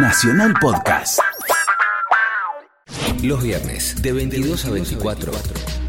[0.00, 1.18] Nacional Podcast.
[3.20, 5.32] Los viernes de 22 a 24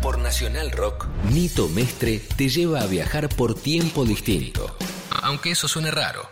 [0.01, 4.75] por Nacional Rock, Nito Mestre te lleva a viajar por tiempo distinto.
[5.21, 6.27] Aunque eso suene raro.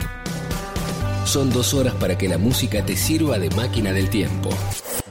[1.26, 4.50] Son dos horas para que la música te sirva de máquina del tiempo.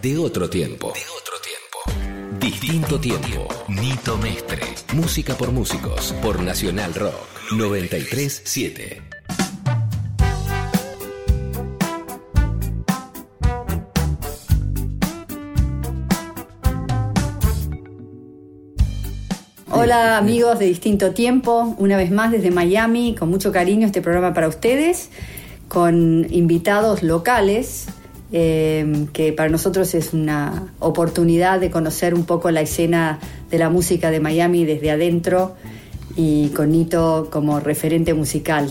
[0.03, 0.93] De otro tiempo.
[0.93, 2.41] De otro tiempo.
[2.41, 3.46] Distinto tiempo.
[3.69, 4.62] Nito Mestre.
[4.93, 6.12] Música por músicos.
[6.21, 7.53] Por Nacional Rock.
[7.53, 9.16] 937.
[19.86, 24.34] Hola amigos de Distinto Tiempo, una vez más desde Miami, con mucho cariño este programa
[24.34, 25.10] para ustedes,
[25.68, 27.86] con invitados locales,
[28.32, 33.70] eh, que para nosotros es una oportunidad de conocer un poco la escena de la
[33.70, 35.54] música de Miami desde adentro
[36.16, 38.68] y con Nito como referente musical.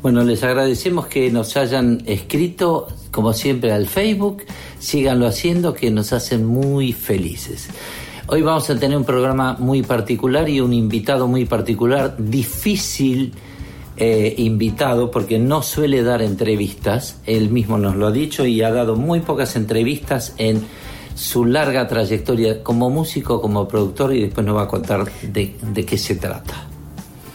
[0.00, 4.44] Bueno, les agradecemos que nos hayan escrito, como siempre, al Facebook,
[4.78, 7.68] síganlo haciendo, que nos hacen muy felices.
[8.32, 13.32] Hoy vamos a tener un programa muy particular y un invitado muy particular, difícil
[13.96, 18.70] eh, invitado porque no suele dar entrevistas, él mismo nos lo ha dicho y ha
[18.70, 20.62] dado muy pocas entrevistas en
[21.16, 25.84] su larga trayectoria como músico, como productor y después nos va a contar de, de
[25.84, 26.68] qué se trata.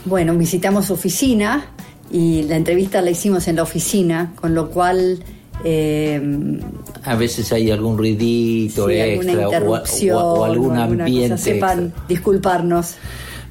[0.05, 1.71] Bueno, visitamos su oficina
[2.09, 5.19] y la entrevista la hicimos en la oficina, con lo cual...
[5.63, 6.21] Eh,
[7.03, 11.29] a veces hay algún ruidito sí, extra alguna interrupción, o, o- o algún ambiente.
[11.31, 12.03] cosa, sepan extra.
[12.07, 12.95] disculparnos.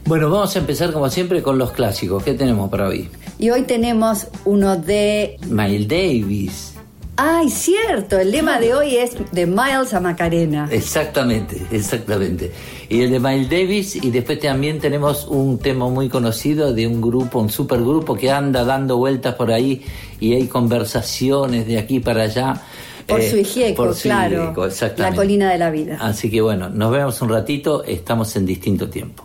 [0.06, 2.22] Bueno, vamos a empezar como siempre con los clásicos.
[2.22, 3.08] ¿Qué tenemos para hoy?
[3.38, 5.38] Y hoy tenemos uno de...
[5.48, 6.70] Miles Davis.
[7.16, 8.18] ¡Ay, cierto!
[8.18, 10.68] El lema de hoy es de Miles a Macarena.
[10.70, 12.50] Exactamente, exactamente.
[12.88, 17.00] Y el de Miles Davis y después también tenemos un tema muy conocido de un
[17.00, 19.82] grupo, un supergrupo que anda dando vueltas por ahí
[20.24, 22.60] y hay conversaciones de aquí para allá.
[23.06, 24.42] Por Eh, su hijieco, por su claro.
[24.44, 25.16] hijieco, exactamente.
[25.16, 25.98] La colina de la vida.
[26.00, 29.24] Así que bueno, nos vemos un ratito, estamos en distinto tiempo.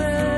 [0.00, 0.33] Algún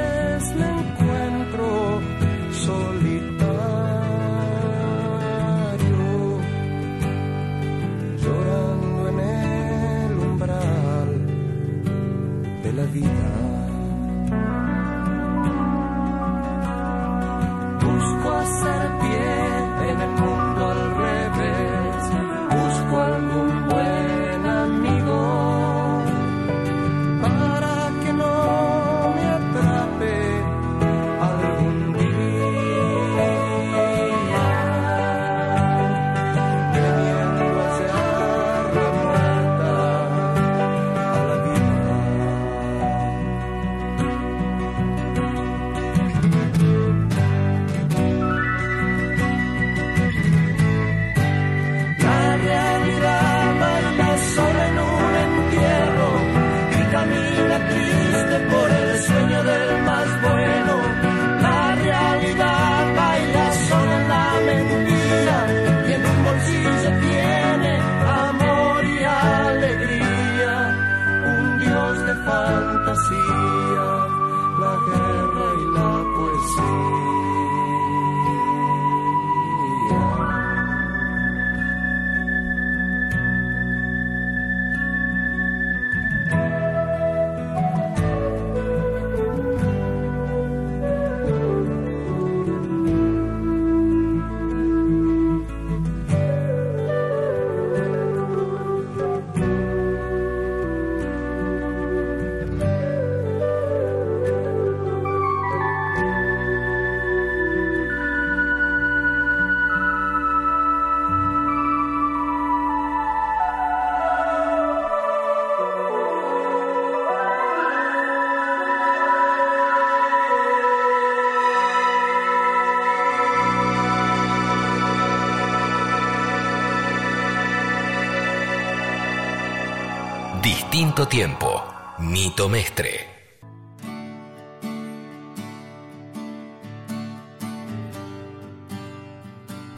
[131.05, 131.63] Tiempo.
[131.99, 132.89] Nito Mestre.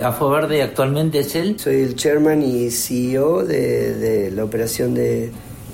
[0.01, 1.59] Afo Verde actualmente es él.
[1.59, 5.33] Soy el chairman y CEO de, la operación de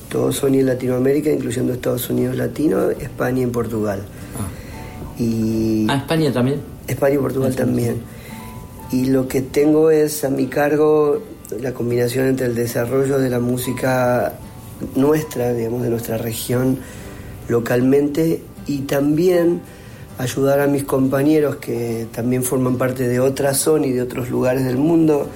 [0.08, 4.02] todo Sony en Latinoamérica, incluyendo Estados Unidos Latino, España y Portugal.
[4.38, 5.20] Ah.
[5.20, 6.62] Y ah, España también.
[6.88, 8.00] España y Portugal también.
[8.90, 11.22] Y lo que tengo es a mi cargo
[11.60, 14.38] la combinación entre el desarrollo de la música
[14.94, 16.78] nuestra, digamos, de nuestra región
[17.48, 19.60] localmente y también
[20.18, 24.76] ayudar a mis compañeros que también forman parte de otra Sony, de otros lugares del
[24.76, 25.28] mundo,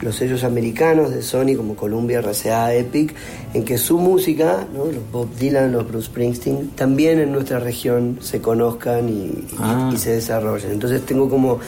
[0.00, 3.14] los sellos americanos de Sony como Columbia, RCA, Epic,
[3.54, 8.40] en que su música, los Bob Dylan, los Bruce Springsteen, también en nuestra región se
[8.40, 9.92] conozcan y ah.
[9.96, 10.72] se desarrollen.
[10.72, 11.60] Entonces tengo como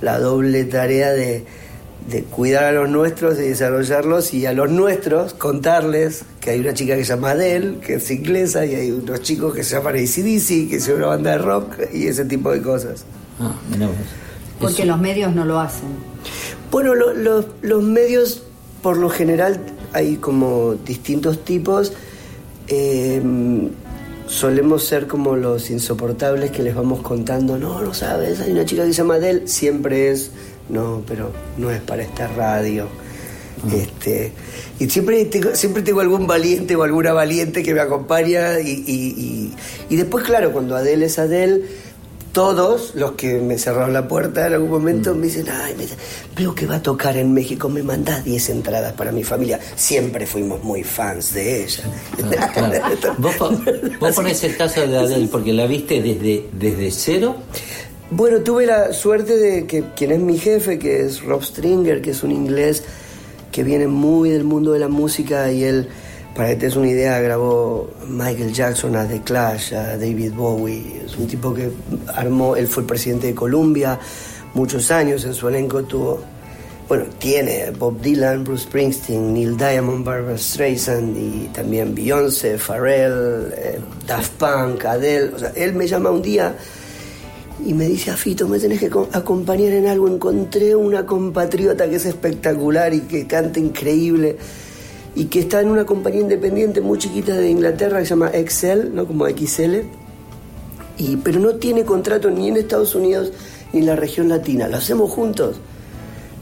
[0.00, 1.44] la doble tarea de
[2.10, 6.72] de cuidar a los nuestros y desarrollarlos y a los nuestros contarles que hay una
[6.72, 9.96] chica que se llama Adele, que es inglesa, y hay unos chicos que se llaman
[9.96, 13.04] ACDC, que es una banda de rock y ese tipo de cosas.
[13.38, 13.54] Ah,
[14.58, 15.90] Porque los medios no lo hacen.
[16.70, 18.42] Bueno, los medios
[18.82, 19.60] por lo general
[19.92, 21.92] hay como distintos tipos.
[22.68, 23.22] Eh,
[24.28, 28.84] solemos ser como los insoportables que les vamos contando, no, no sabes, hay una chica
[28.84, 30.30] que se llama Adele, siempre es
[30.68, 32.86] no, pero no es para esta radio.
[33.64, 33.74] Ah.
[33.74, 34.32] Este,
[34.78, 39.54] y siempre tengo, siempre tengo algún valiente o alguna valiente que me acompaña y,
[39.88, 41.62] y, después, claro, cuando Adele es Adele,
[42.32, 45.18] todos los que me cerraron la puerta en algún momento mm.
[45.18, 45.86] me dicen, ay, me,
[46.36, 49.58] veo que va a tocar en México, me mandás 10 entradas para mi familia.
[49.76, 51.84] Siempre fuimos muy fans de ella.
[53.18, 53.34] ¿Vos,
[54.00, 57.36] vos ponés el caso de Adele porque la viste desde, desde cero
[58.10, 62.12] bueno, tuve la suerte de que quien es mi jefe, que es Rob Stringer, que
[62.12, 62.82] es un inglés
[63.52, 65.88] que viene muy del mundo de la música y él,
[66.34, 71.02] para que te des una idea, grabó Michael Jackson, a The Clash, a David Bowie.
[71.04, 71.70] Es un tipo que
[72.14, 73.98] armó, él fue presidente de Columbia
[74.54, 76.20] muchos años, en su elenco tuvo,
[76.88, 83.78] bueno, tiene Bob Dylan, Bruce Springsteen, Neil Diamond, Barbara Streisand y también Beyoncé, Pharrell, eh,
[84.06, 85.34] Daft Punk, Adele.
[85.34, 86.56] O sea, él me llama un día
[87.64, 90.08] y me dice, Afito, me tenés que acompañar en algo.
[90.08, 94.36] Encontré una compatriota que es espectacular y que canta increíble
[95.18, 98.94] y que está en una compañía independiente muy chiquita de Inglaterra que se llama Excel,
[98.94, 99.04] ¿no?
[99.04, 99.80] como XL,
[100.96, 103.32] y, pero no tiene contrato ni en Estados Unidos
[103.72, 104.68] ni en la región latina.
[104.68, 105.56] ¿Lo hacemos juntos?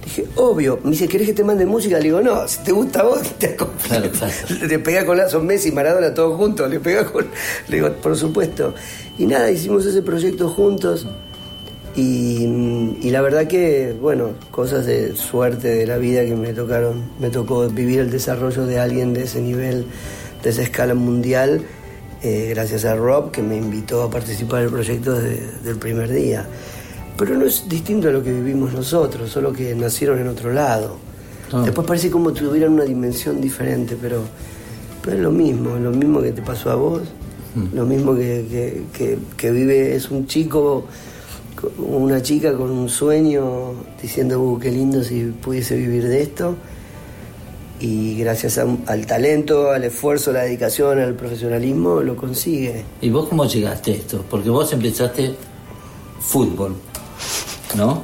[0.04, 0.78] Dije, obvio.
[0.84, 1.96] Me dice, ¿querés que te mande música?
[1.96, 4.10] Le digo, no, si te gusta a vos, te acompaño.
[4.68, 6.68] Le pega con la, son Messi y Maradona todos juntos.
[6.68, 7.26] Le pega con.
[7.68, 8.74] Le digo, por supuesto.
[9.16, 11.06] Y nada, hicimos ese proyecto juntos.
[11.96, 17.10] Y, y, la verdad que, bueno, cosas de suerte de la vida que me tocaron.
[17.18, 19.86] Me tocó vivir el desarrollo de alguien de ese nivel,
[20.42, 21.62] de esa escala mundial,
[22.22, 26.46] eh, gracias a Rob, que me invitó a participar del proyecto desde el primer día.
[27.16, 30.96] Pero no es distinto a lo que vivimos nosotros, solo que nacieron en otro lado.
[31.52, 31.62] Ah.
[31.64, 34.22] Después parece como si tuvieran una dimensión diferente, pero,
[35.02, 37.02] pero es lo mismo, lo mismo que te pasó a vos,
[37.54, 37.76] mm.
[37.76, 38.84] lo mismo que,
[39.36, 40.86] que, vive, es un chico,
[41.78, 46.56] una chica con un sueño diciendo, uh, qué lindo si pudiese vivir de esto.
[47.78, 52.84] Y gracias al talento, al esfuerzo, a la dedicación, al profesionalismo, lo consigue.
[53.02, 54.24] ¿Y vos cómo llegaste a esto?
[54.30, 55.34] Porque vos empezaste
[56.20, 56.74] fútbol.
[57.76, 58.02] ¿no?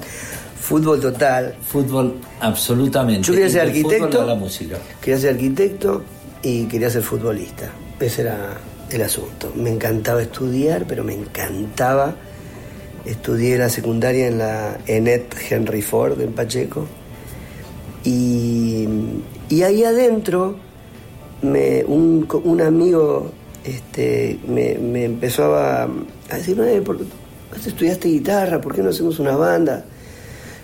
[0.60, 1.54] Fútbol total.
[1.64, 3.26] Fútbol absolutamente.
[3.26, 4.24] Yo quería ser arquitecto.
[4.24, 4.78] La música.
[5.00, 6.02] Quería ser arquitecto
[6.42, 7.70] y quería ser futbolista.
[7.98, 8.58] Ese era
[8.90, 9.52] el asunto.
[9.56, 12.14] Me encantaba estudiar, pero me encantaba.
[13.04, 16.86] Estudié la secundaria en la ENET Henry Ford en Pacheco.
[18.04, 18.88] Y,
[19.62, 20.56] ahí adentro
[21.42, 23.32] me, un, amigo
[23.64, 29.84] este, me, empezó a, a decir, no, estudiaste guitarra, ¿por qué no hacemos una banda?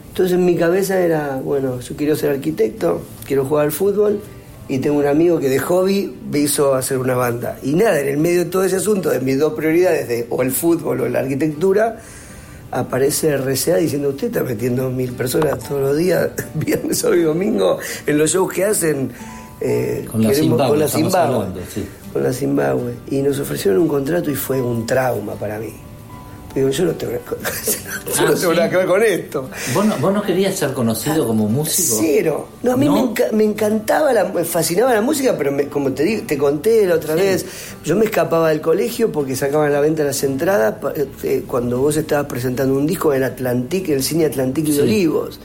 [0.08, 4.20] Entonces en mi cabeza era, bueno, yo quiero ser arquitecto, quiero jugar al fútbol
[4.68, 7.58] y tengo un amigo que de hobby me hizo hacer una banda.
[7.62, 10.42] Y nada, en el medio de todo ese asunto, de mis dos prioridades, de o
[10.42, 12.00] el fútbol o la arquitectura,
[12.70, 17.78] aparece RCA diciendo, usted está metiendo mil personas todos los días, viernes, sábado y domingo,
[18.06, 19.10] en los shows que hacen.
[19.60, 21.46] Eh, con, la Zimbabue, con la Zimbabue.
[22.12, 22.94] Con la Zimbabue.
[23.10, 25.87] Y nos ofrecieron un contrato y fue un trauma para mí.
[26.54, 27.12] Digo, yo no tengo,
[28.18, 29.50] ah, nada que ver con esto.
[29.74, 31.98] ¿Vos no, querías ser conocido como músico?
[32.00, 32.48] Cero.
[32.62, 32.88] No, a mí
[33.32, 37.44] Me, encantaba, la, me fascinaba la música, pero como te, te conté la otra vez,
[37.84, 40.74] yo me escapaba del colegio porque sacaban a la venta las entradas
[41.22, 45.38] eh, cuando vos estabas presentando un disco en Atlantic, en el cine Atlantic de Olivos.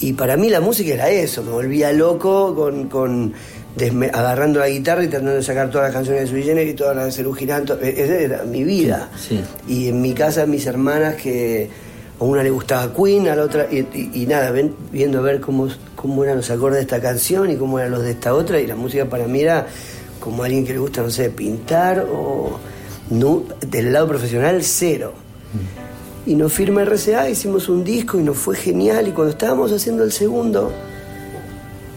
[0.00, 3.34] Y para mí la música era eso, me volvía loco con, con
[4.12, 7.06] agarrando la guitarra y tratando de sacar todas las canciones de Sui y todas las
[7.06, 9.10] de Cerú Girán, e-, esa era mi vida.
[9.68, 11.68] Y en mi casa mis hermanas que
[12.18, 14.52] a una le gustaba Queen, a la otra, y, nada,
[14.90, 18.02] viendo a ver cómo, cómo eran los acordes de esta canción y cómo eran los
[18.02, 19.66] de esta otra, y la música para mí era
[20.18, 22.58] como alguien que le gusta, no sé, pintar o
[23.10, 25.14] no, del lado profesional cero.
[25.52, 25.89] Mm
[26.30, 29.08] y nos firma RCA, hicimos un disco y nos fue genial.
[29.08, 30.70] Y cuando estábamos haciendo el segundo,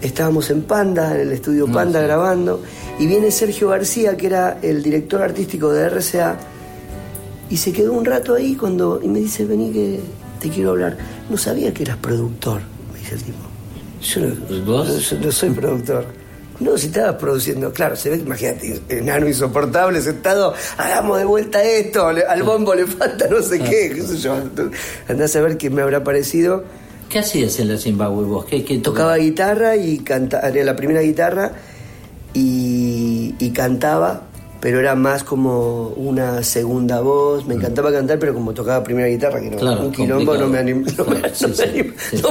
[0.02, 2.64] estábamos en Panda, en el estudio Panda grabando,
[2.98, 6.40] y viene Sergio García, que era el director artístico de RCA,
[7.48, 10.00] y se quedó un rato ahí cuando y me dice, vení que
[10.40, 10.98] te quiero hablar.
[11.30, 13.38] No sabía que eras productor, me dice el tipo.
[14.02, 14.22] Yo
[15.00, 16.06] yo no soy productor.
[16.64, 22.08] No, si estabas produciendo, claro, se ve, imagínate, enano insoportable sentado, hagamos de vuelta esto,
[22.08, 24.36] al bombo le falta no sé qué, qué sé yo.
[25.10, 26.64] Andás a ver qué me habrá parecido.
[27.10, 28.46] ¿Qué hacías en la Zimbabue vos?
[28.46, 31.52] ¿Qué, Tocaba guitarra y cantaba, la primera guitarra
[32.34, 34.24] y, y cantaba
[34.64, 37.46] pero era más como una segunda voz.
[37.46, 37.58] Me mm.
[37.58, 41.04] encantaba cantar, pero como tocaba primera guitarra, que no, un quilombo no me, anim, no,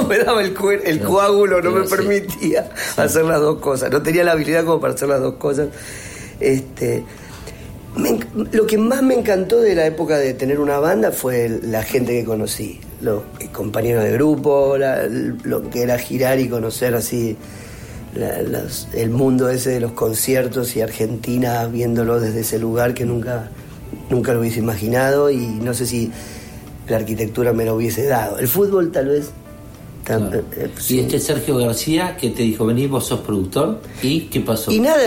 [0.07, 3.91] me, daba el, el coágulo, no me permitía hacer las dos cosas.
[3.91, 5.67] No tenía la habilidad como para hacer las dos cosas.
[6.39, 7.03] Este,
[8.51, 12.13] lo que más me encantó de la época de tener una banda fue la gente
[12.13, 17.37] que conocí, los compañeros de grupo, lo que era girar y conocer así
[18.15, 23.49] el mundo ese de los conciertos y Argentina viéndolo desde ese lugar que nunca,
[24.09, 26.11] nunca lo hubiese imaginado y no sé si
[26.87, 28.37] la arquitectura me lo hubiese dado.
[28.39, 29.31] El fútbol tal vez.
[30.05, 34.41] Eh, eh, y este Sergio García que te dijo, vení, vos sos productor, ¿y qué
[34.41, 34.69] pasó?
[34.69, 35.01] Y nada,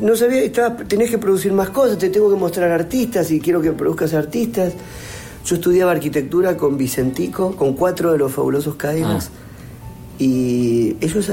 [0.00, 3.60] no sabía, estaba, tenés que producir más cosas, te tengo que mostrar artistas y quiero
[3.60, 4.72] que produzcas artistas.
[5.44, 10.22] Yo estudiaba arquitectura con Vicentico, con cuatro de los fabulosos Cadillacs, ah.
[10.22, 11.30] y ellos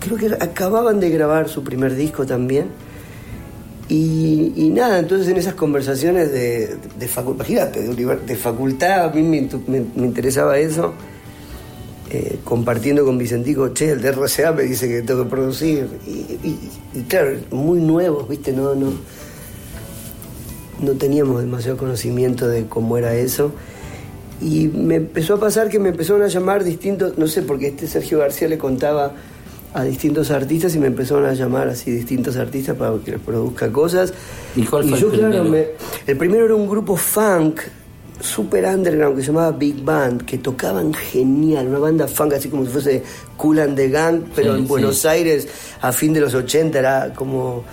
[0.00, 2.66] creo que acababan de grabar su primer disco también.
[3.88, 10.58] Y, nada, entonces en esas conversaciones de, de facultad, de, facultad, a mí me, interesaba
[10.58, 10.92] eso,
[12.10, 15.88] eh, compartiendo con Vicentico, che, el de RCA me dice que tengo que producir.
[16.06, 18.52] Y, claro, muy nuevos, ¿viste?
[18.52, 18.92] No, no,
[20.82, 23.52] no teníamos demasiado conocimiento de cómo era eso.
[24.42, 27.86] Y me empezó a pasar que me empezaron a llamar distintos, no sé, porque este
[27.86, 29.14] Sergio García le contaba
[29.74, 33.70] a distintos artistas y me empezaron a llamar así distintos artistas para que les produzca
[33.70, 34.12] cosas.
[34.56, 35.54] ¿Y cuál fue el primero?
[36.06, 37.60] el primero era un grupo funk
[38.20, 42.64] super underground que se llamaba Big Band, que tocaban genial, una banda funk así como
[42.64, 43.02] si fuese
[43.36, 45.46] Cool and the Gang, pero en Buenos Aires
[45.80, 47.64] a fin de los 80 era como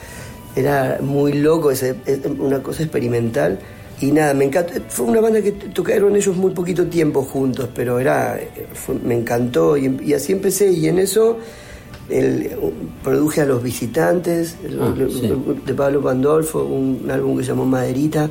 [0.55, 1.95] era muy loco, ese,
[2.39, 3.59] una cosa experimental.
[4.01, 4.73] Y nada, me encantó.
[4.89, 8.37] Fue una banda que tocaron ellos muy poquito tiempo juntos, pero era
[9.03, 10.71] me encantó y así empecé.
[10.71, 11.39] Y en eso
[12.09, 12.51] él
[13.03, 14.93] produje a Los Visitantes, ah,
[15.65, 18.29] de Pablo Pandolfo, un, álbum que se llamó Maderita,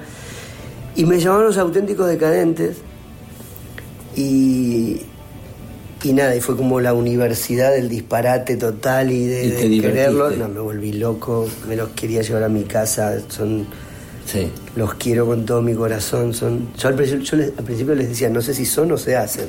[0.97, 2.77] y me llamaron Los Auténticos Decadentes,
[4.17, 5.01] y,
[6.05, 10.31] y nada, y fue como la universidad del disparate total y de, quererlo.
[10.31, 13.67] No, me volví loco, me los quería llevar a mi casa, son...
[14.75, 16.33] Los quiero con todo mi corazón.
[16.33, 19.15] Son, yo, al principio, yo al principio les decía, no sé si son o se
[19.17, 19.47] hacen.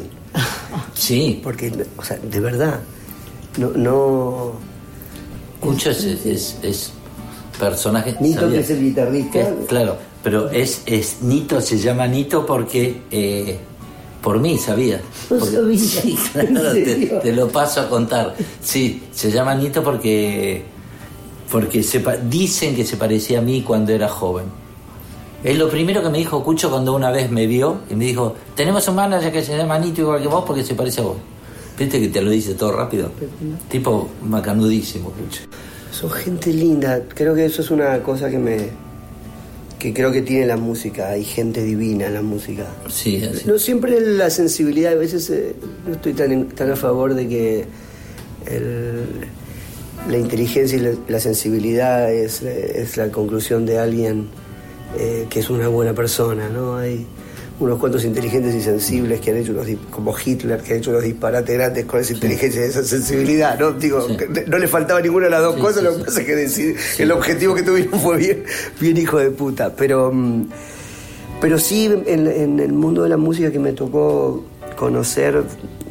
[0.93, 1.39] Sí.
[1.43, 2.81] Porque, o sea, de verdad,
[3.57, 4.53] no, no
[5.85, 6.91] es, es,
[7.59, 8.15] personaje.
[8.19, 9.49] Nito que es el guitarrista.
[9.67, 13.57] claro, pero es, es Nito, se llama Nito porque eh,
[14.21, 15.01] por mí, sabía.
[15.77, 16.73] sí, claro,
[17.21, 18.35] te, lo paso a contar.
[18.61, 20.63] Sí, se llama Nito porque
[21.51, 21.85] porque
[22.27, 24.45] dicen que se parecía a mí cuando era joven.
[25.43, 28.35] Es lo primero que me dijo Cucho cuando una vez me vio y me dijo,
[28.55, 31.17] tenemos un manager que se llama Nito igual que vos porque se parece a vos.
[31.77, 33.11] Viste que te lo dice todo rápido.
[33.69, 35.11] Tipo macanudísimo,
[35.91, 37.01] Son gente linda.
[37.13, 38.69] Creo que eso es una cosa que me.
[39.77, 41.09] que creo que tiene la música.
[41.09, 42.65] Hay gente divina en la música.
[42.87, 44.93] Sí, No siempre la sensibilidad.
[44.93, 45.53] A veces eh,
[45.85, 47.65] no estoy tan, tan a favor de que
[50.09, 54.27] la inteligencia y la, sensibilidad es, es, la conclusión de alguien
[54.97, 56.77] eh, que es una buena persona, ¿no?
[56.77, 57.05] Hay
[57.59, 61.03] unos cuantos inteligentes y sensibles que han hecho unos, como Hitler, que ha hecho unos
[61.03, 63.71] disparates grandes con esa inteligencia y esa sensibilidad, ¿no?
[63.71, 64.05] Digo,
[64.47, 67.55] no le faltaba ninguna de las dos cosas, lo que pasa es que el objetivo
[67.55, 68.43] que tuvimos fue bien,
[68.79, 69.73] bien hijo de puta.
[69.73, 70.49] Pero, mm,
[71.39, 74.43] pero sí, en, el mundo de la música que me tocó
[74.75, 75.43] conocer,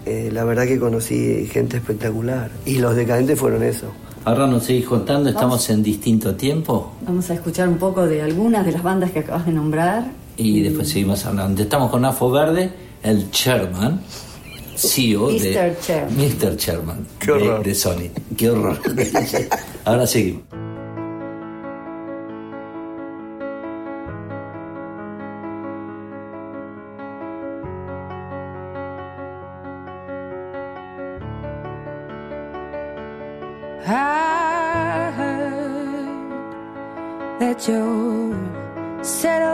[0.04, 2.50] eh, la verdad que conocí gente espectacular.
[2.66, 3.86] Y los decadentes fueron eso.
[4.26, 6.92] Ahora nos seguís contando, estamos en distinto tiempo.
[7.02, 10.60] Vamos a escuchar un poco de algunas de las bandas que acabas de nombrar y
[10.60, 11.62] después seguimos hablando.
[11.62, 12.70] Estamos con Afo Verde,
[13.02, 14.00] el Sherman.
[14.76, 15.76] CEO de
[16.10, 16.56] Mr.
[16.56, 18.10] Chairman de, de Sony.
[18.36, 18.76] Qué horror.
[19.84, 20.42] Ahora seguimos.
[39.24, 39.53] that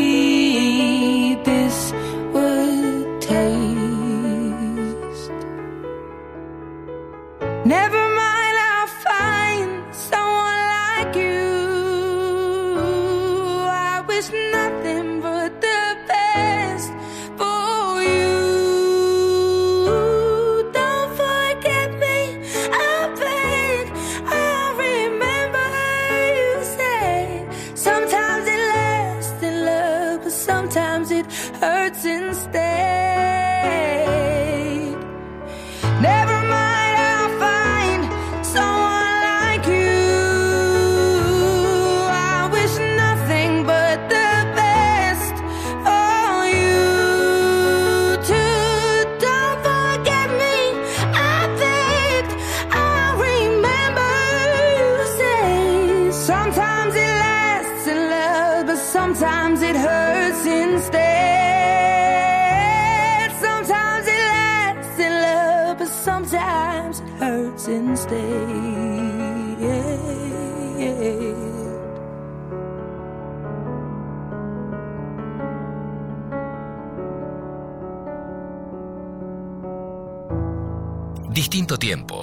[81.77, 82.20] Tiempo.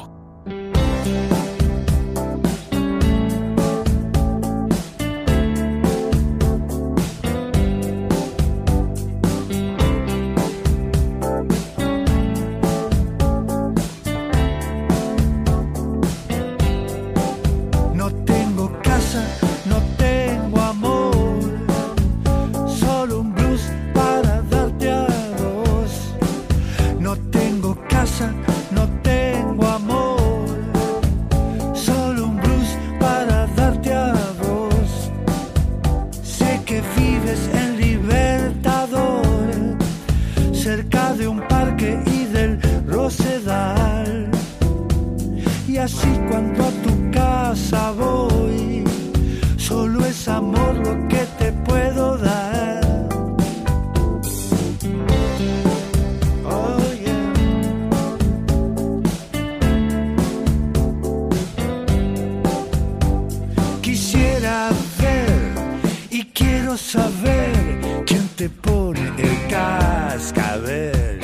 [69.19, 71.19] El cascabel.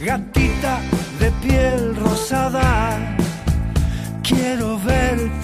[0.00, 0.80] Gatita
[1.18, 2.98] de piel rosada,
[4.22, 5.43] quiero verte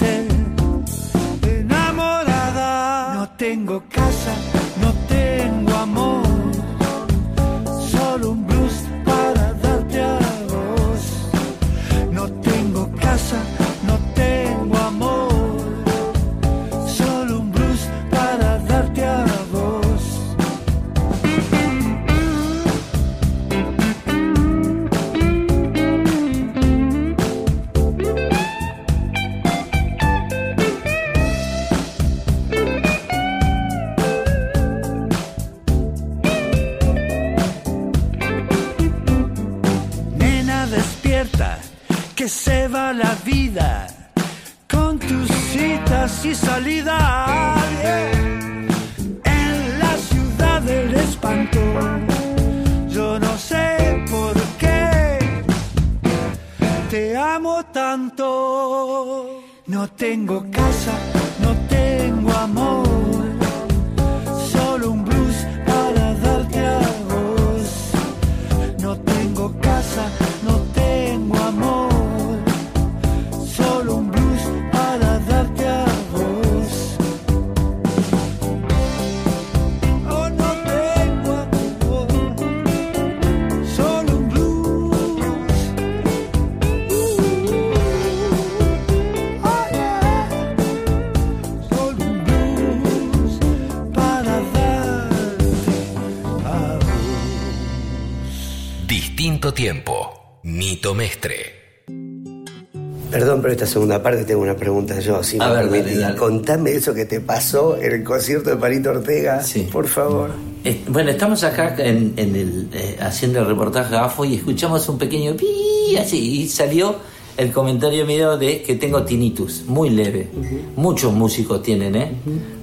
[103.62, 106.00] esta segunda parte tengo una pregunta yo, si A me ver, dale, permitís.
[106.00, 106.16] dale.
[106.16, 109.68] Contame eso que te pasó en el concierto de Palito Ortega, Sí.
[109.70, 110.30] por favor.
[110.64, 114.96] Eh, Bueno, estamos acá en, en el, eh, haciendo el reportaje AFO y escuchamos un
[114.96, 116.96] pequeño pi así y salió
[117.36, 120.28] el comentario mío de que tengo tinnitus, muy leve.
[120.76, 122.12] Muchos músicos tienen, ¿eh?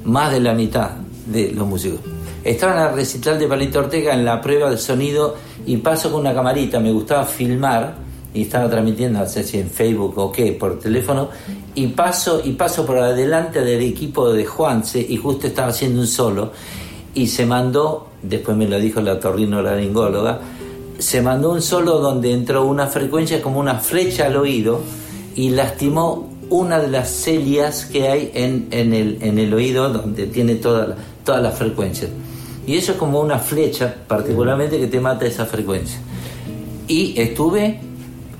[0.03, 0.91] Más de la mitad
[1.27, 1.99] de los músicos.
[2.43, 6.21] Estaba en la recital de Palito Ortega en la prueba de sonido y paso con
[6.21, 8.06] una camarita, me gustaba filmar
[8.38, 11.30] y estaba transmitiendo, no sé si en Facebook o qué, por teléfono,
[11.73, 16.08] y paso, y paso por adelante del equipo de Juanse y justo estaba haciendo un
[16.08, 16.52] solo
[17.15, 20.39] y se mandó, después me lo dijo la torrinolaringóloga,
[21.00, 24.82] se mandó un solo donde entró una frecuencia como una flecha al oído
[25.36, 30.28] y lastimó una de las celias que hay en, en, el, en el oído donde
[30.28, 30.95] tiene todas
[31.26, 32.12] las frecuencias.
[32.67, 36.00] Y eso es como una flecha particularmente que te mata esa frecuencia.
[36.88, 37.80] Y estuve,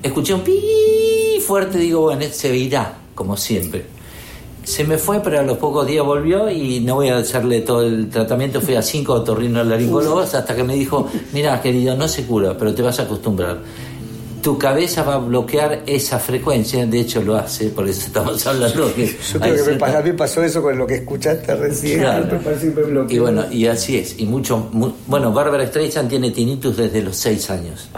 [0.02, 3.86] escuché un pi fuerte, digo, bueno, se irá, como siempre.
[4.64, 7.84] Se me fue, pero a los pocos días volvió y no voy a hacerle todo
[7.84, 8.60] el tratamiento.
[8.60, 12.82] Fui a cinco otorrinolaringólogos hasta que me dijo, mira, querido, no se cura, pero te
[12.82, 13.60] vas a acostumbrar.
[14.48, 18.96] Tu cabeza va a bloquear esa frecuencia, de hecho lo hace, por eso estamos hablando
[18.96, 21.54] que Yo creo que me, cierta- pa- a mí pasó eso con lo que escuchaste
[21.54, 22.00] recién.
[22.00, 22.40] Claro.
[23.10, 24.18] Y bueno, y así es.
[24.18, 27.90] Y mucho, mu- bueno, Bárbara Streisand tiene tinnitus desde los 6 años,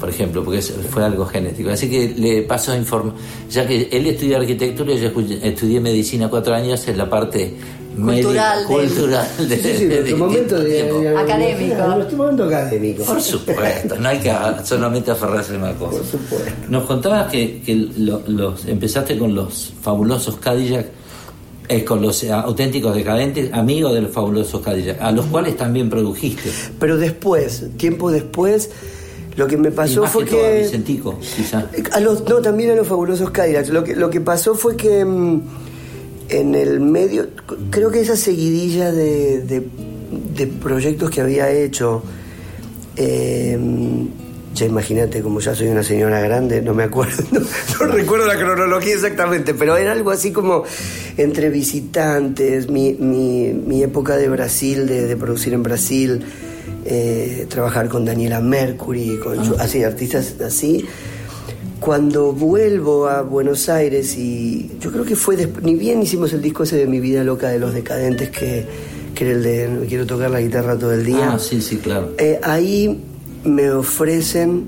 [0.00, 1.70] por ejemplo, porque fue algo genético.
[1.70, 3.14] Así que le paso informa,
[3.48, 5.10] ya que él estudió arquitectura y yo
[5.44, 7.54] estudié medicina cuatro años en la parte
[7.96, 10.98] Cultural cultural de, Sí, sí, de- nuestro de- momento de, tiempo.
[11.00, 11.86] de- Académico.
[11.86, 13.04] Nuestro momento académico.
[13.04, 14.32] Por supuesto, no hay que
[14.64, 15.98] solamente aferrarse a una cosa.
[15.98, 16.50] Por supuesto.
[16.68, 20.86] Nos contabas que, que lo- los empezaste con los fabulosos Cadillac,
[21.68, 25.88] eh, con los eh, auténticos decadentes, amigos de los fabulosos Cadillac, a los cuales también
[25.88, 26.50] produjiste.
[26.78, 28.70] Pero después, tiempo después,
[29.36, 30.58] lo que me Y pasó más fue que todo a que...
[30.62, 31.66] Vicentico, quizá.
[31.92, 33.70] A los, no, también a los fabulosos Cadillacs.
[33.70, 35.40] Lo que, lo que pasó fue que mm,
[36.28, 37.28] en el medio,
[37.70, 39.66] creo que esa seguidilla de, de-
[40.36, 42.02] de proyectos que había hecho,
[42.96, 43.58] eh,
[44.54, 47.40] ya imagínate, como ya soy una señora grande, no me acuerdo, no,
[47.86, 50.62] no recuerdo la cronología exactamente, pero era algo así como
[51.16, 56.24] entre visitantes, mi, mi, mi época de Brasil, de, de producir en Brasil,
[56.84, 60.84] eh, trabajar con Daniela Mercury, con así, artistas así.
[61.88, 66.40] Cuando vuelvo a Buenos Aires y yo creo que fue, desp- ni bien hicimos el
[66.40, 68.64] disco ese de Mi Vida Loca de los Decadentes, que,
[69.14, 71.32] que era el de "No Quiero tocar la guitarra todo el día.
[71.34, 72.12] Ah, sí, sí, claro.
[72.16, 72.98] Eh, ahí
[73.44, 74.64] me ofrecen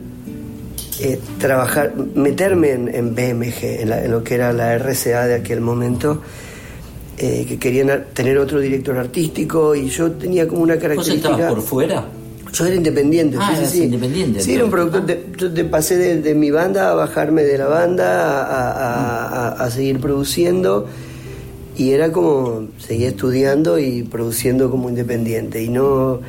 [1.00, 5.36] eh, trabajar, meterme en, en BMG, en, la- en lo que era la RCA de
[5.36, 6.20] aquel momento,
[7.16, 11.30] eh, que querían tener otro director artístico y yo tenía como una ¿Vos característica...
[11.30, 12.04] estabas por fuera?
[12.52, 13.36] Yo era independiente.
[13.40, 13.82] Ah, sí, sí, eras sí.
[13.84, 15.04] independiente, Sí, era un productor.
[15.06, 19.48] de- yo te pasé de, de mi banda a bajarme de la banda a, a-
[19.48, 20.86] a- a seguir produciendo.
[21.76, 25.62] Y era como, seguía estudiando y produciendo como independiente.
[25.62, 26.20] Y no.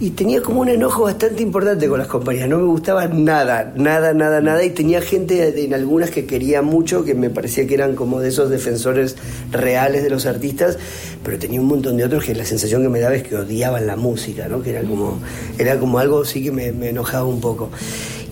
[0.00, 2.48] Y tenía como un enojo bastante importante con las compañías.
[2.48, 4.62] No me gustaba nada, nada, nada, nada.
[4.64, 8.28] Y tenía gente en algunas que quería mucho, que me parecía que eran como de
[8.28, 9.16] esos defensores
[9.50, 10.78] reales de los artistas.
[11.22, 13.86] Pero tenía un montón de otros que la sensación que me daba es que odiaban
[13.86, 14.62] la música, ¿no?
[14.62, 15.18] Que era como,
[15.58, 17.70] era como algo sí que me, enojaba un poco.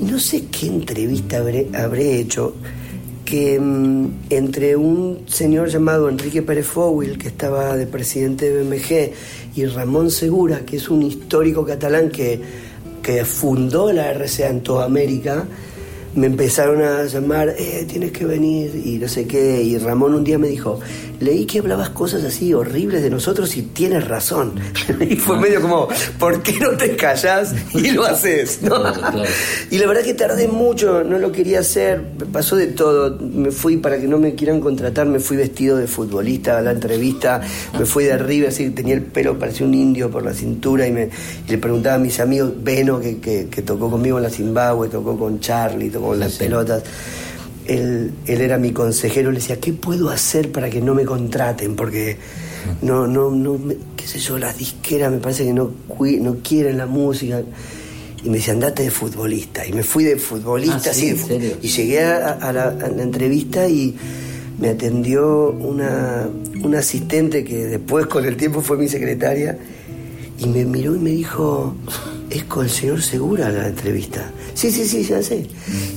[0.01, 2.54] No sé qué entrevista habré, hecho
[3.25, 9.13] que mm, entre un señor llamado Enrique Pérez Fouil, que estaba de presidente de BMG,
[9.56, 12.40] y Ramón Segura, que es un histórico catalán que,
[13.02, 15.46] que fundó la RCA en toda América,
[16.17, 19.63] me empezaron a llamar, eh, tienes que venir y no sé qué.
[19.63, 20.81] Y Ramón un día me dijo,
[21.21, 24.54] leí que hablabas cosas así horribles de nosotros y tienes razón.
[25.00, 25.88] y fue medio como,
[26.19, 28.62] ¿por qué no te callas y lo haces?
[28.62, 28.81] ¿no?
[28.81, 29.23] Claro, claro.
[29.71, 33.19] Y la verdad que tardé mucho, no lo quería hacer, me pasó de todo.
[33.19, 36.71] Me fui, para que no me quieran contratar, me fui vestido de futbolista a la
[36.73, 37.40] entrevista,
[37.79, 40.92] me fui de arriba, así tenía el pelo, parecía un indio por la cintura, y,
[40.92, 41.10] me,
[41.46, 44.88] y le preguntaba a mis amigos, Beno, que, que, que tocó conmigo en la Zimbabue,
[44.88, 46.38] tocó con Charlie, tocó con las sí.
[46.40, 46.83] pelotas.
[47.69, 51.75] Él, él era mi consejero, le decía, ¿qué puedo hacer para que no me contraten?
[51.77, 52.17] Porque
[52.83, 53.58] no, no, no,
[53.96, 57.42] qué sé yo, las disqueras me parece que no, no quieren la música.
[58.25, 59.67] Y me decía, andate de futbolista.
[59.67, 61.56] Y me fui de futbolista, Ah, sí, sí, de ¿en fu- serio?
[61.62, 63.94] Y llegué a, a la, a la entrevista y
[64.58, 66.29] me atendió una,
[66.62, 69.58] una asistente que después con el tiempo fue mi secretaria
[70.38, 71.75] y me miró y me dijo,
[72.31, 74.31] es con el señor Segura la entrevista.
[74.54, 75.46] Sí, sí, sí, ya sé.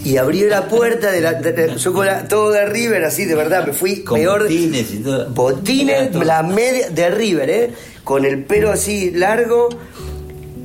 [0.04, 1.34] Y abrió la puerta de la...
[1.34, 4.44] de- de- yo con la- todo de River, así, de verdad, me fui Con peor...
[4.44, 5.30] botines y todo.
[5.32, 7.72] Botines, la media de River, ¿eh?
[8.04, 9.70] Con el pelo así largo.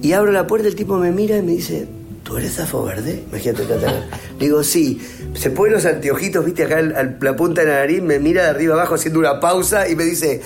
[0.03, 1.87] Y abro la puerta, el tipo me mira y me dice,
[2.25, 3.23] ¿tú eres Zafo Verde?
[3.31, 4.05] Imagínate, catalán.
[4.39, 5.01] Digo, sí.
[5.35, 8.75] Se pone los anteojitos, viste, acá la punta de la nariz, me mira de arriba
[8.75, 10.41] abajo haciendo una pausa y me dice,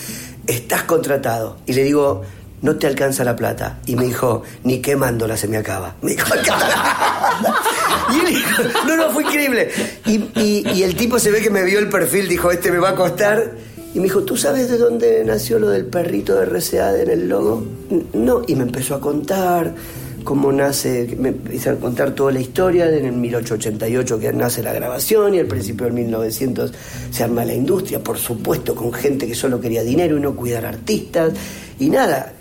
[0.46, 1.58] estás contratado.
[1.66, 2.22] Y le digo,
[2.62, 3.78] no te alcanza la plata.
[3.86, 5.94] Y me dijo, ni quemándola se me acaba.
[6.02, 6.26] Me dijo.
[8.10, 9.68] Y él dijo, no, no, fue increíble.
[10.06, 12.78] Y, y- y el tipo se ve que me vio el perfil, dijo, este me
[12.78, 13.52] va a costar.
[13.94, 17.28] Y me dijo, ¿tú sabes de dónde nació lo del perrito de RCA en el
[17.28, 17.64] logo?
[17.90, 19.74] "N- No, y me empezó a contar
[20.24, 24.72] cómo nace, me empezó a contar toda la historia, en el 1888 que nace la
[24.72, 26.72] grabación y al principio del 1900
[27.10, 30.64] se arma la industria, por supuesto, con gente que solo quería dinero y no cuidar
[30.66, 31.32] artistas,
[31.78, 32.32] y nada.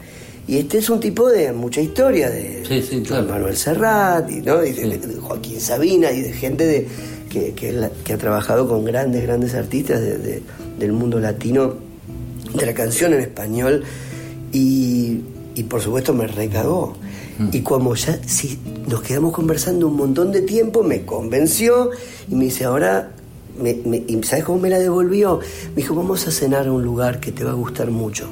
[0.47, 3.23] Y este es un tipo de mucha historia, de Sí, sí, claro.
[3.25, 4.63] Juan Manuel Serrat, y, ¿no?
[4.63, 6.87] y de, de Joaquín Sabina, y de gente de,
[7.29, 7.53] que,
[8.03, 10.41] que ha trabajado con grandes, grandes artistas de- de-
[10.79, 11.73] del mundo latino,
[12.53, 13.83] de la canción en español,
[14.53, 15.19] y,
[15.55, 16.95] y por supuesto me recagó.
[17.51, 21.91] Y como ya si nos quedamos conversando un montón de tiempo, me convenció
[22.31, 23.11] y me dice, ahora,
[23.61, 23.75] me,
[24.23, 25.39] ¿sabes cómo me la devolvió?
[25.75, 28.27] Me dijo, vamos a cenar a un lugar que te va a gustar mucho.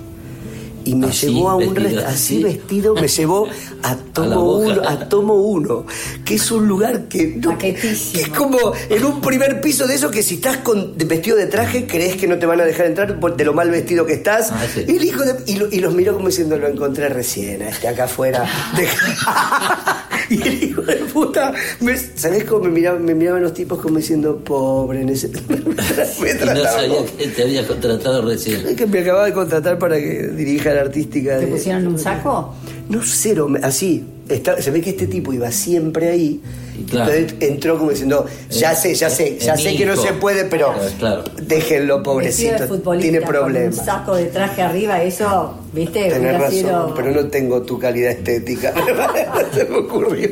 [0.86, 2.44] Y me Así, llevó a un vestido así así.
[2.44, 3.48] vestido, me llevó
[3.84, 4.58] a Tomo.
[4.60, 5.86] Uno, a Tomo Uno,
[6.24, 8.58] que es un lugar que, no- que es como
[8.90, 12.16] en un primer piso de eso que si estás con de vestido de traje crees
[12.18, 14.52] que no te van a dejar entrar por- de lo mal vestido que estás.
[14.52, 14.86] Ah, sí.
[14.88, 17.88] Y el hijo de- y, lo- y los miró como diciendo, lo encontré recién, este
[17.88, 18.46] acá afuera.
[18.78, 23.80] Deja- y el hijo de puta, me, ¿sabés cómo me miraban, me miraban los tipos
[23.80, 25.30] como diciendo, pobre, en ese...
[25.50, 28.66] me Y no sabía que te había contratado recién.
[28.68, 31.38] es que me acababa de contratar para que dirija la artística.
[31.40, 32.54] ¿Te de- pusieron un saco?
[32.90, 34.04] No, cero, así.
[34.28, 36.42] Está- se ve que este tipo iba siempre ahí.
[36.90, 37.14] Claro.
[37.14, 40.46] Entonces entró como diciendo, ya Eh, sé, ya sé, ya sé que no se puede,
[40.46, 41.24] pero Claro, claro.
[41.44, 42.66] déjenlo, pobrecito.
[43.00, 43.76] Tiene con un problemas.
[43.86, 48.12] saco de traje arriba, eso, viste, Tenés hubiera razón, sido- pero no tengo tu calidad
[48.12, 48.74] estética.
[48.76, 48.84] no
[49.58, 50.30] se me ocurrió.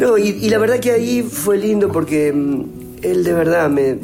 [0.00, 2.64] no, y, y la verdad que ahí fue lindo porque mm,
[3.02, 3.96] él de verdad, me,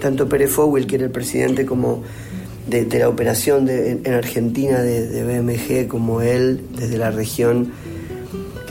[0.00, 2.02] tanto Pérez Fowell, que era el presidente como
[2.66, 7.72] de, de la operación en, en Argentina de, BMG, como él, desde la región,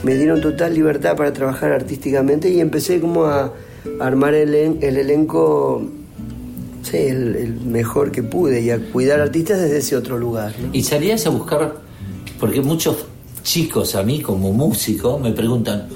[0.02, 3.52] me dieron total libertad para trabajar artísticamente y empecé como a,
[4.00, 5.82] armar el, el elenco,
[6.82, 10.52] sí, el, mejor que pude y a cuidar artistas desde ese otro lugar.
[10.72, 11.76] Y salías a buscar,
[12.38, 13.06] porque muchos
[13.42, 15.88] chicos a mí como músico me preguntan,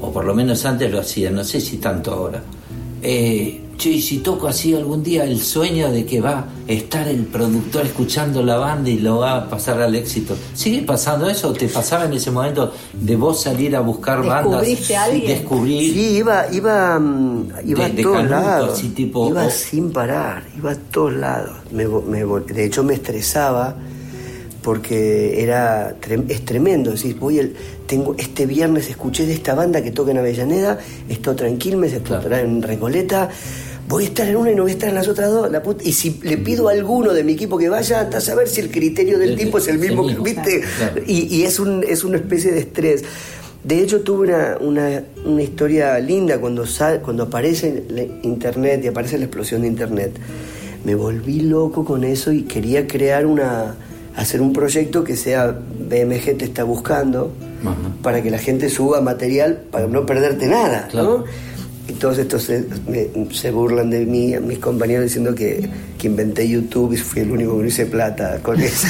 [0.00, 2.42] o por lo menos antes lo hacían, no sé si tanto ahora,
[3.02, 7.08] eh, che, y si toco así algún día el sueño de que va a estar
[7.08, 10.36] el productor escuchando la banda y lo va a pasar al éxito.
[10.54, 11.48] ¿Sigue pasando eso?
[11.48, 14.60] ¿O ¿Te pasaba en ese momento de vos salir a buscar bandas?
[14.60, 15.26] ¿Descubriste a alguien?
[15.26, 15.92] Descubrir.
[15.94, 18.78] Sí, iba, iba, mm, iba De- a todos Canuto, lados.
[18.78, 19.50] así tipo- iba oh.
[19.50, 21.56] sin parar, iba a todos lados.
[21.72, 22.24] Me me
[22.54, 23.74] de hecho, me estresaba
[24.62, 26.92] porque era trem- es tremendo.
[26.92, 27.54] Decís, voy el,
[27.86, 30.78] tengo, este viernes escuché de esta banda que toca en Avellaneda,
[31.08, 32.36] esto tranquilmes, esto Claro.
[32.36, 33.28] en Recoleta.
[33.88, 35.50] Voy a estar en una y no voy a estar en las otras dos.
[35.50, 38.48] La puta- Y si le pido a alguno de mi equipo que vaya, hasta saber
[38.48, 40.24] si el criterio del El- tipo es el el mismo, mismo.
[40.24, 40.62] ¿viste?
[40.78, 41.02] Claro.
[41.06, 43.04] Y, y es, un, es una especie de estrés.
[43.64, 47.84] De hecho, tuve una, una, una historia linda cuando, sal- cuando aparece
[48.22, 50.12] internet y aparece la explosión de internet.
[50.84, 53.76] Me volví loco con eso y quería crear una
[54.16, 57.74] hacer un proyecto que sea BMG te está buscando Ajá.
[58.02, 61.18] para que la gente suba material para no perderte nada, Claro.
[61.18, 61.24] ¿no?
[61.88, 65.68] Y todos estos se, me- se burlan de mí, mis compañeros diciendo que,
[65.98, 68.86] que inventé YouTube y fui el único que no hice plata con eso.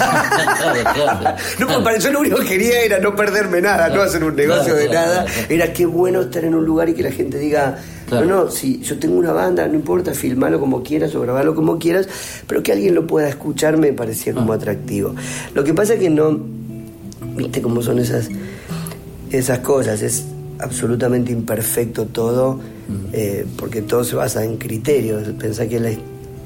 [1.59, 4.37] No, porque para- yo lo único que quería era no perderme nada, no hacer un
[4.37, 5.25] negocio de nada.
[5.49, 7.79] Era qué bueno estar en un lugar y que la gente diga,
[8.11, 11.79] no, no, si yo tengo una banda, no importa, filmalo como quieras o grabalo como
[11.79, 12.09] quieras,
[12.47, 14.37] pero que alguien lo pueda escuchar me parecía Ah.
[14.37, 15.15] como atractivo.
[15.55, 16.39] Lo que pasa es que no,
[17.37, 18.29] viste cómo son esas,
[19.31, 20.25] esas cosas, es
[20.63, 22.61] absolutamente imperfecto todo,
[23.13, 25.29] eh, porque todo se basa en criterios.
[25.39, 25.91] Pensá que la,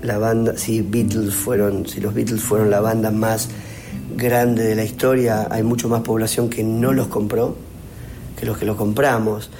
[0.02, 3.48] la banda, si Beatles fueron, si los Beatles fueron la banda más
[4.16, 7.56] grande de la historia, hay mucho más población que no los compró
[8.38, 9.50] que los que los compramos.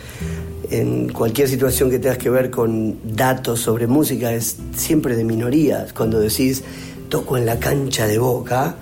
[0.70, 5.92] En cualquier situación que tengas que ver con datos sobre música es siempre de minorías.
[5.92, 6.62] Cuando decís
[7.08, 8.76] toco en la cancha de Boca,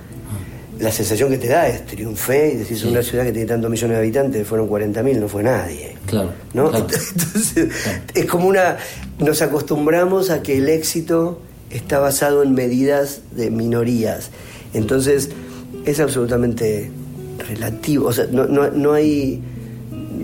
[0.78, 2.88] la sensación que te da es triunfé y decís Sí.
[2.88, 5.96] una ciudad que tiene tantos millones de habitantes, fueron 40.000, no fue nadie.
[6.06, 6.70] Claro, ¿no?
[6.70, 6.86] claro.
[7.16, 7.68] Entonces,
[8.14, 8.76] es como una.
[9.18, 14.30] Nos acostumbramos a que el éxito está basado en medidas de minorías.
[14.72, 15.30] Entonces,
[15.84, 16.90] es absolutamente
[17.48, 18.08] relativo.
[18.08, 19.40] O sea, no, no, no hay.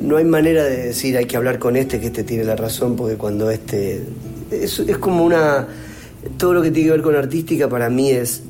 [0.02, 2.96] No hay manera de decir hay que hablar con este, que este tiene la razón,
[2.96, 4.02] porque cuando este.
[4.50, 5.68] Es, es como una.
[6.36, 8.42] Todo lo que tiene que ver con artística para mí es.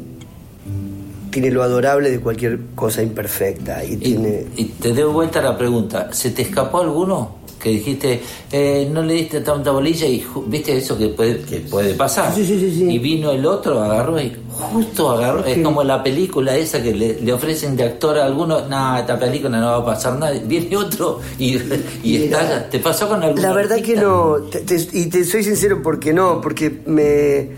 [1.31, 3.85] Tiene lo adorable de cualquier cosa imperfecta.
[3.85, 4.47] Y, Y, tiene.
[4.57, 6.09] y te doy vuelta la pregunta.
[6.13, 7.39] ¿Se te escapó alguno?
[7.61, 11.93] Que dijiste, eh, no le diste tanta bolilla y viste eso que puede, que puede
[11.93, 12.35] pasar.
[12.35, 12.85] Sí, sí, sí.
[12.91, 15.45] Y vino el otro, agarró y justo agarró.
[15.45, 19.19] Es como la película esa que le, le ofrecen de actor a alguno, no, esta
[19.19, 20.33] película no va a pasar nada.
[20.43, 21.59] Viene otro y,
[22.03, 22.67] y estalla.
[22.71, 26.15] ¿Te pasó con algún La verdad que no, te- te- y te soy sincero porque
[26.15, 27.51] no, porque me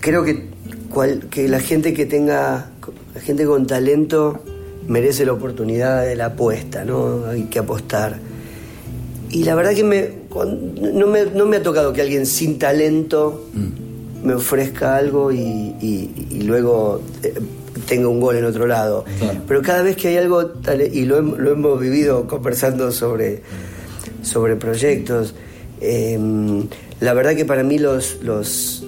[0.00, 0.46] creo que
[0.90, 2.70] cual- que la gente que tenga
[3.18, 4.38] la gente con talento
[4.86, 7.24] merece la oportunidad de la apuesta, ¿no?
[7.26, 8.16] Hay que apostar.
[9.30, 10.08] Y la verdad que me,
[10.94, 13.44] no, me, no me ha tocado que alguien sin talento
[14.22, 17.34] me ofrezca algo y, y- y luego eh,
[17.88, 19.04] tenga un gol en otro lado.
[19.18, 19.40] Claro.
[19.48, 20.52] Pero cada vez que hay algo,
[20.92, 23.42] y lo, hem- lo hemos vivido conversando sobre,
[24.22, 25.34] sobre proyectos,
[25.80, 26.16] eh,
[27.00, 28.84] la verdad que para mí los, los,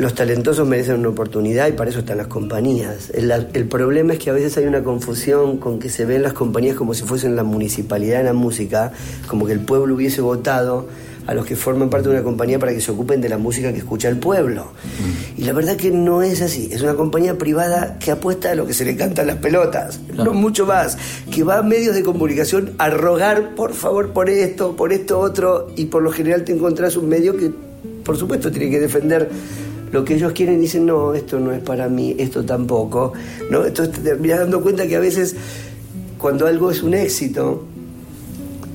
[0.00, 3.10] los talentosos merecen una oportunidad y para eso están las compañías.
[3.14, 6.32] El, el problema es que a veces hay una confusión con que se ven las
[6.32, 8.92] compañías como si fuesen la municipalidad de la música,
[9.28, 10.86] como que el pueblo hubiese votado
[11.26, 13.72] a los que forman parte de una compañía para que se ocupen de la música
[13.72, 14.72] que escucha el pueblo.
[15.36, 16.70] Y la verdad que no es así.
[16.72, 20.32] Es una compañía privada que apuesta a lo que se le cantan las pelotas, Claro.
[20.32, 20.96] no mucho más.
[21.30, 25.68] Que va a medios de comunicación a rogar, por favor, por esto, por esto otro,
[25.76, 27.50] y por lo general te encontrás un medio que,
[28.02, 29.28] por supuesto, tiene que defender
[29.92, 33.12] lo que ellos quieren dicen, no, esto no es para mí, esto tampoco.
[33.50, 33.64] ¿no?
[33.64, 35.34] Entonces te terminas dando cuenta que a veces
[36.18, 37.64] cuando algo es un éxito,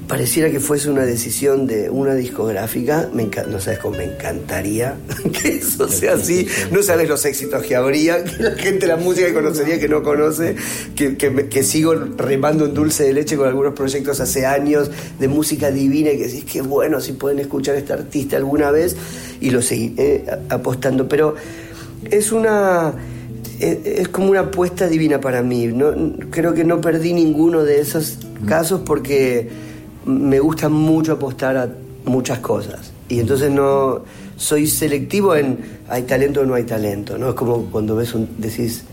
[0.07, 4.95] pareciera que fuese una decisión de una discográfica, me no sabes cómo me encantaría
[5.41, 9.27] que eso sea así, no sabes los éxitos que habría, que la gente la música
[9.27, 10.55] que conocería que no conoce,
[10.95, 15.71] que, que, sigo remando en dulce de leche con algunos proyectos hace años de música
[15.71, 18.95] divina y que decís que bueno si pueden escuchar a este artista alguna vez
[19.41, 21.35] y lo seguiré a- apostando, pero
[22.11, 22.93] es una
[23.59, 25.67] es, es como una apuesta divina para mí.
[25.67, 25.93] No,
[26.29, 29.64] creo que no perdí ninguno de esos casos porque
[30.05, 31.69] me gusta mucho apostar a
[32.05, 32.91] muchas cosas.
[33.09, 34.03] Y entonces no
[34.37, 35.57] soy selectivo en
[35.89, 37.17] hay talento o no hay talento.
[37.17, 37.29] ¿no?
[37.29, 38.83] Es como cuando ves un, decís,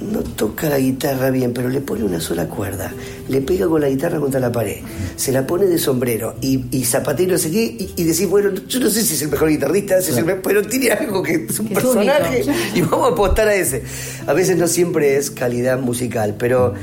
[0.00, 2.92] no toca la guitarra bien, pero le pone una sola cuerda,
[3.28, 4.76] le pega con la guitarra contra la pared,
[5.16, 8.28] se la pone de sombrero y, y zapatea y no sé qué, y, y decís,
[8.28, 10.90] bueno, yo no sé si es el mejor guitarrista, si es el me- pero tiene
[10.90, 12.44] algo que es un Que personaje
[12.74, 13.82] y vamos a apostar a ese.
[14.26, 16.74] A veces no siempre es calidad musical, pero,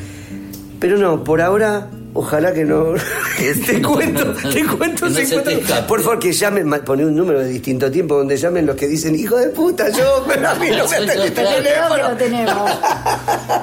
[0.79, 2.93] pero no, por ahora Ojalá que no.
[3.65, 5.57] te cuento, te cuento, no te se te.
[5.87, 9.15] Por favor, que llamen, poné un número de distinto tiempo donde llamen los que dicen,
[9.15, 12.09] hijo de puta, yo, pero a mí no teléfono.
[12.09, 12.71] lo tenemos.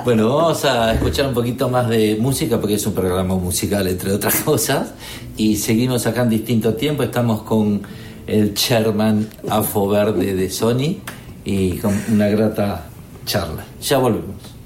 [0.05, 4.13] Bueno, vamos a escuchar un poquito más de música porque es un programa musical, entre
[4.13, 4.93] otras cosas.
[5.37, 7.03] Y seguimos acá en distinto tiempo.
[7.03, 7.83] Estamos con
[8.27, 10.97] el chairman Afo Verde de Sony
[11.45, 12.87] y con una grata
[13.27, 13.65] charla.
[13.83, 14.60] Ya volvemos.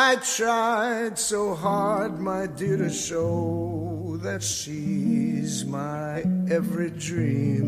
[0.00, 7.66] I tried so hard, my dear, to show that she's my every dream.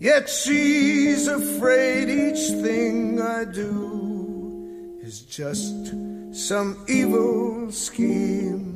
[0.00, 5.94] Yet she's afraid each thing I do is just
[6.32, 8.72] some evil scheme.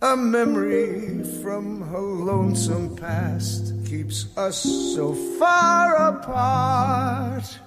[0.00, 4.62] A memory from her lonesome past keeps us
[4.94, 7.58] so far apart.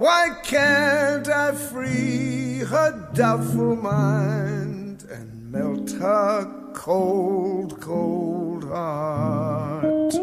[0.00, 10.14] Why can't I free her doubtful mind and melt her cold, cold heart?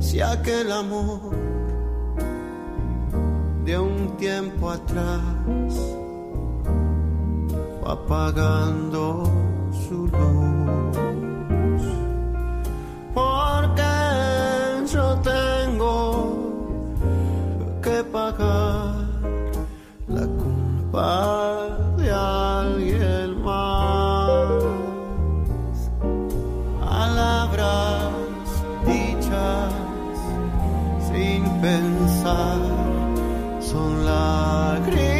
[0.00, 1.34] Si aquel amor
[3.66, 5.74] de un tiempo atrás
[7.80, 9.30] fue apagando
[9.86, 11.84] su luz,
[13.12, 13.92] porque
[14.90, 16.41] yo tengo
[18.04, 18.94] pagar
[20.08, 24.48] la culpa de alguien más.
[26.80, 28.12] Palabras
[28.86, 29.72] dichas
[31.10, 32.58] sin pensar
[33.60, 35.11] son lágrimas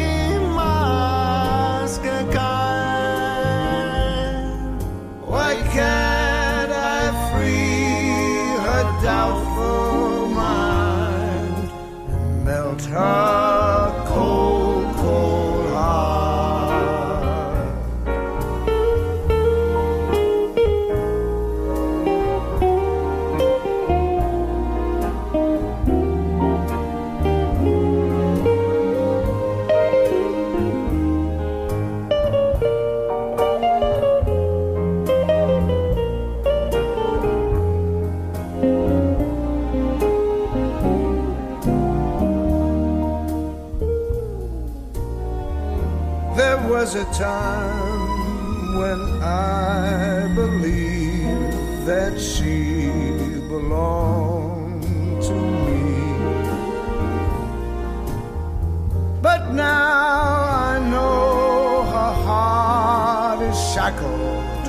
[46.93, 52.91] was a time when I believed that she
[53.49, 54.83] belonged
[55.23, 55.33] to
[55.65, 55.81] me.
[59.21, 64.65] But now I know her heart is shackled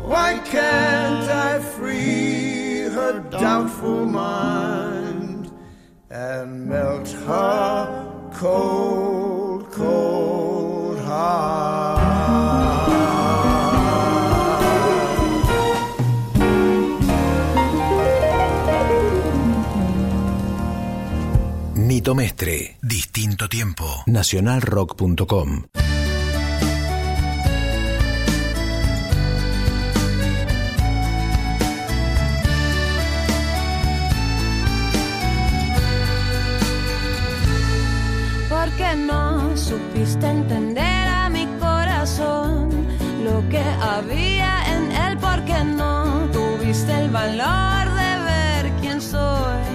[0.06, 5.52] Why can't I free her doubtful mind
[6.12, 8.95] and melt her cold,
[22.06, 25.64] Nito Mestre, Distinto Tiempo, nacionalrock.com.
[38.50, 42.70] Porque no supiste entender a mi corazón
[43.24, 49.75] lo que había en él, porque no tuviste el valor de ver quién soy.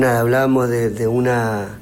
[0.00, 1.76] Nada, hablábamos de, de una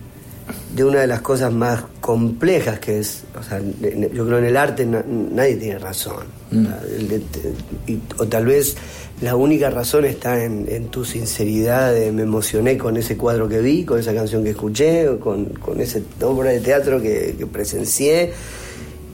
[0.75, 4.57] de una de las cosas más complejas que es, o sea, yo creo en el
[4.57, 6.25] arte na- nadie tiene razón.
[6.53, 8.77] O, y- o tal vez
[9.21, 13.61] la única razón está en, en tu sinceridad de me emocioné con ese cuadro que
[13.61, 17.47] vi, con esa canción que escuché, o con, con esa obra de teatro que, que
[17.47, 18.33] presencié.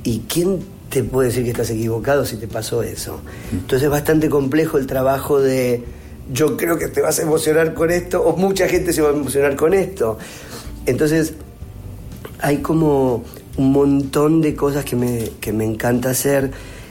[0.03, 3.21] ¿Y quién te puede decir que estás equivocado si te pasó eso?
[3.53, 5.83] Entonces es bastante complejo el trabajo de
[6.33, 9.12] yo creo que te vas a emocionar con esto o mucha gente se va a
[9.12, 10.18] emocionar con esto.
[10.87, 11.35] Entonces
[12.41, 13.25] hay como
[13.57, 16.51] un montón de cosas que me, que me encanta hacer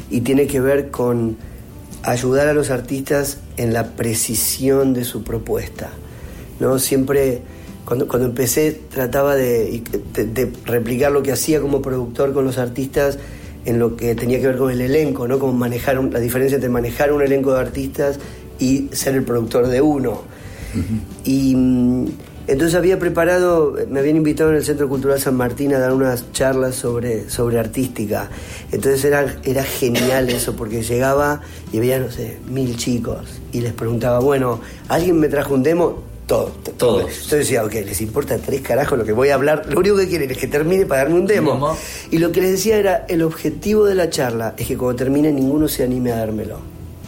[0.09, 1.37] y tiene que ver con
[2.03, 5.89] ayudar a los artistas en la precisión de su propuesta.
[6.59, 6.77] ¿no?
[6.79, 7.41] Siempre,
[7.85, 9.81] cuando, cuando empecé, trataba de,
[10.13, 13.17] de- replicar lo que hacía como productor con los artistas
[13.65, 15.39] en lo que tenía que ver con el elenco, ¿no?
[15.39, 18.19] Como manejar la diferencia entre manejar un elenco de artistas
[18.63, 20.21] y ser el productor de uno.
[21.23, 22.07] Y mm,
[22.47, 26.31] entonces había preparado, me habían invitado en el Centro Cultural San Martín a dar unas
[26.33, 28.29] charlas sobre, sobre artística.
[28.71, 31.41] Entonces era, era genial eso, porque llegaba
[31.71, 33.39] y había, no sé, mil chicos.
[33.51, 34.59] Y les preguntaba, bueno,
[34.89, 36.01] ¿alguien me trajo un demo?
[36.27, 37.01] Todo, t- Todos.
[37.03, 39.65] Entonces decía, ok, les importa tres carajos lo que voy a hablar.
[39.69, 41.53] Lo único que quieren es que termine para darme un demo.
[41.53, 41.77] demo.
[42.11, 45.31] Y lo que les decía era, el objetivo de la charla es que cuando termine
[45.31, 46.59] ninguno se anime a dármelo.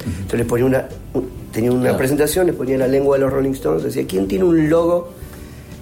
[0.06, 1.98] Entonces les ponía una, un- tenía una Claro.
[1.98, 5.10] presentación, les ponía la lengua de los Rolling Stones, decía, ¿quién tiene un logo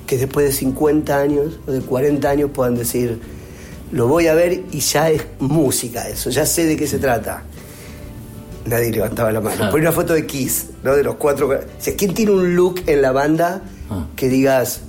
[0.07, 3.19] que después de 50 años o de 40 años puedan decir,
[3.91, 7.43] lo voy a ver y ya es música eso, ya sé de qué se trata?
[8.65, 9.69] Nadie levantaba la mano.
[9.71, 10.95] Ponía una foto de Kiss, ¿no?
[10.95, 11.49] De los cuatro.
[11.49, 14.05] O sea, ¿quién tiene un look en la banda Ah.
[14.15, 14.81] que digas,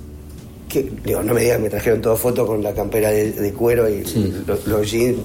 [0.83, 3.87] que, digo, no me digas, me trajeron todas fotos con la campera de, de cuero
[3.89, 4.33] y Sí.
[4.45, 5.17] los, los jeans,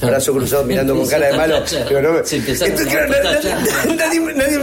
[0.00, 1.60] brazo cruzado mirando con cara de malo.
[1.88, 3.12] Digo, no me- Entonces, claro,
[3.96, 4.58] nadie, nadie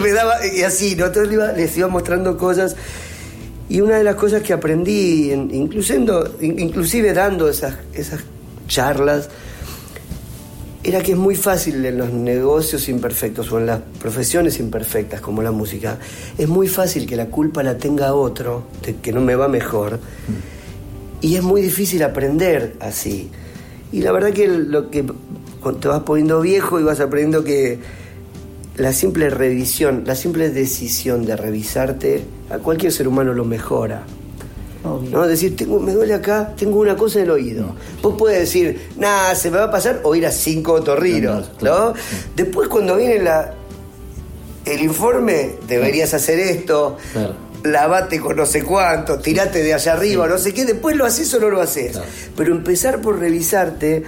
[0.00, 1.06] me- daba, y así, ¿no?
[1.06, 2.76] Entonces iba- les iba mostrando cosas.
[3.68, 8.20] Y una de las cosas que aprendí, en- incluyendo, in- inclusive dando esas, esas
[8.68, 9.28] charlas,
[10.86, 15.42] era que es muy fácil en los negocios imperfectos o en las profesiones imperfectas como
[15.42, 15.98] la música,
[16.38, 18.68] es muy fácil que la culpa la tenga otro,
[19.02, 19.98] que no me va mejor,
[21.20, 23.30] y es muy difícil aprender así.
[23.90, 25.04] Y la verdad que lo que
[25.80, 27.80] te vas poniendo viejo y vas aprendiendo que
[28.76, 34.04] la simple revisión, la simple decisión de revisarte, a cualquier ser humano lo mejora.
[34.84, 35.10] Obvio.
[35.10, 35.26] ¿no?
[35.26, 37.74] Decir, tengo, me duele acá, tengo una cosa en el oído.
[38.02, 41.52] Vos puedes decir, nada, se me va a pasar, o ir a cinco otorrinos, No,
[41.52, 41.88] no, claro.
[41.88, 41.94] ¿no?
[42.36, 43.54] Después cuando viene la,
[44.64, 47.34] el informe, deberías hacer esto, Claro.
[47.64, 51.32] lavate con no sé cuánto, tirate de allá arriba, no sé qué, después lo haces
[51.34, 51.92] o no lo haces.
[51.92, 52.06] Claro.
[52.36, 54.04] Pero empezar por revisarte,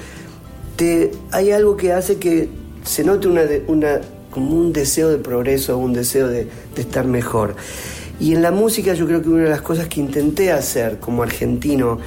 [0.77, 2.49] te, hay algo que hace que
[2.85, 4.01] se note una, una
[4.31, 6.47] como un deseo de progreso, un deseo de,
[6.77, 7.57] de estar mejor.
[8.21, 11.23] Y en la música yo creo que una de las cosas que intenté hacer como
[11.23, 11.99] argentino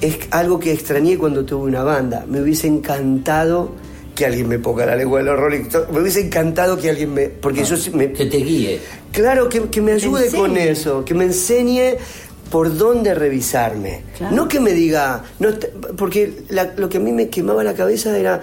[0.00, 2.24] es algo que extrañé cuando tuve una banda.
[2.28, 3.72] Me hubiese encantado
[4.14, 5.90] que alguien me ponga la lengua de los Rolling Stones.
[5.92, 7.28] Me hubiese encantado que alguien me...
[7.28, 8.80] Porque yo sí me, Que te guíe.
[9.12, 11.96] Claro, que, que me ayude con eso, que me enseñe
[12.50, 14.02] por dónde revisarme.
[14.18, 14.34] Claro.
[14.36, 15.48] No que me diga, no,
[15.96, 18.40] porque la- lo que a mí me quemaba la cabeza era,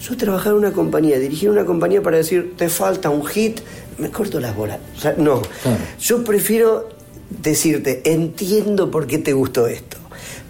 [0.00, 3.60] yo trabajar en una compañía, dirigir una compañía para decir, te falta un hit,
[3.98, 4.78] me corto las bolas.
[4.96, 5.42] O sea, no.
[5.62, 5.78] Claro.
[6.00, 6.88] Yo prefiero
[7.30, 9.96] decirte, entiendo por qué te gustó esto,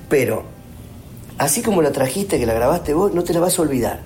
[0.09, 0.44] pero
[1.38, 4.03] así como la trajiste, que la grabaste vos, no te la vas a olvidar.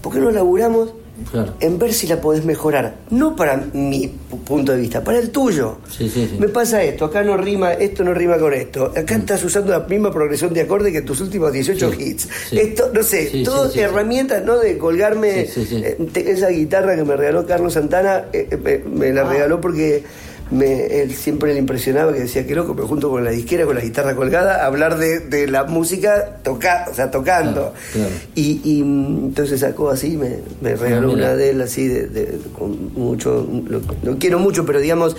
[0.00, 0.92] ¿Por qué no laburamos
[1.30, 1.54] Claro.
[1.60, 2.96] en ver si la podés mejorar?
[3.10, 5.78] No para mi pu- punto de vista, para el tuyo.
[5.88, 6.36] Sí, sí, sí.
[6.38, 8.92] Me pasa esto, acá no rima, esto no rima con esto.
[8.96, 11.92] Acá estás usando la misma progresión de acorde que tus últimos 18 Mm.
[11.94, 12.28] Sí, hits.
[12.52, 14.58] Esto, no sé, todas herramientas, ¿no?
[14.58, 15.40] De colgarme.
[15.40, 19.32] Eh, esa guitarra que me regaló Carlos Santana, eh, eh, me, me la Ah.
[19.32, 20.04] regaló porque
[20.50, 23.74] me, él siempre le impresionaba que decía que loco, me junto con la disquera, con
[23.74, 27.72] la guitarra colgada, a hablar de, de la música toca, o sea, tocando.
[27.92, 28.10] Claro, claro.
[28.36, 32.06] Y, y, mm, entonces sacó así, me, me regaló Ah, una de él así, de,
[32.06, 35.16] de- con mucho, lo, lo quiero mucho, pero digamos,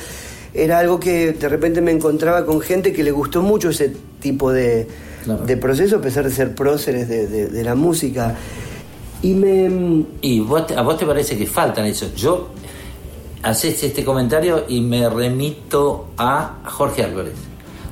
[0.53, 4.51] era algo que de repente me encontraba con gente que le gustó mucho ese tipo
[4.53, 4.87] de,
[5.25, 5.45] Claro.
[5.45, 8.33] de proceso, a pesar de ser próceres de, la música.
[9.21, 10.05] Y me...
[10.21, 12.09] Y vos te- a vos te parece que faltan eso.
[12.15, 12.49] Yo
[13.43, 17.35] haces este comentario y me remito a Jorge Álvarez.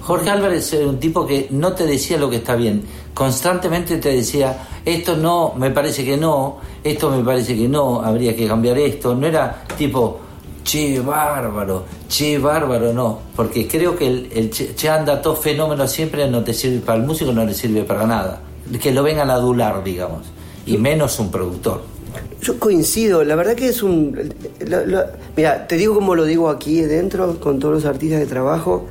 [0.02, 2.84] Jorge Álvarez era un tipo que no te decía lo que está bien.
[3.14, 8.36] Constantemente te decía, esto no, me parece que no, esto me parece que no, habría
[8.36, 9.16] que cambiar esto.
[9.16, 10.20] No era tipo,
[10.64, 13.20] che, bárbaro, che, bárbaro, no.
[13.36, 17.06] Porque creo que el, el che, anda todo fenómeno siempre no te sirve para el
[17.06, 18.42] músico, no le sirve para nada.
[18.80, 20.28] Que lo vengan a adular, digamos.
[20.68, 21.95] Y menos un productor.
[22.42, 24.34] Yo coincido, la verdad que es un...
[24.60, 28.26] la- la- mira, te digo como lo digo aquí dentro, con todos los artistas de
[28.28, 28.86] trabajo,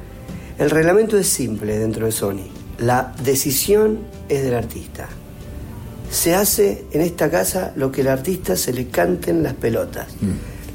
[0.58, 2.46] el reglamento es simple dentro de Sony.
[2.78, 3.98] La decisión
[4.28, 5.08] es del artista.
[6.10, 10.08] Se hace en esta casa lo que el artista se le canten las pelotas.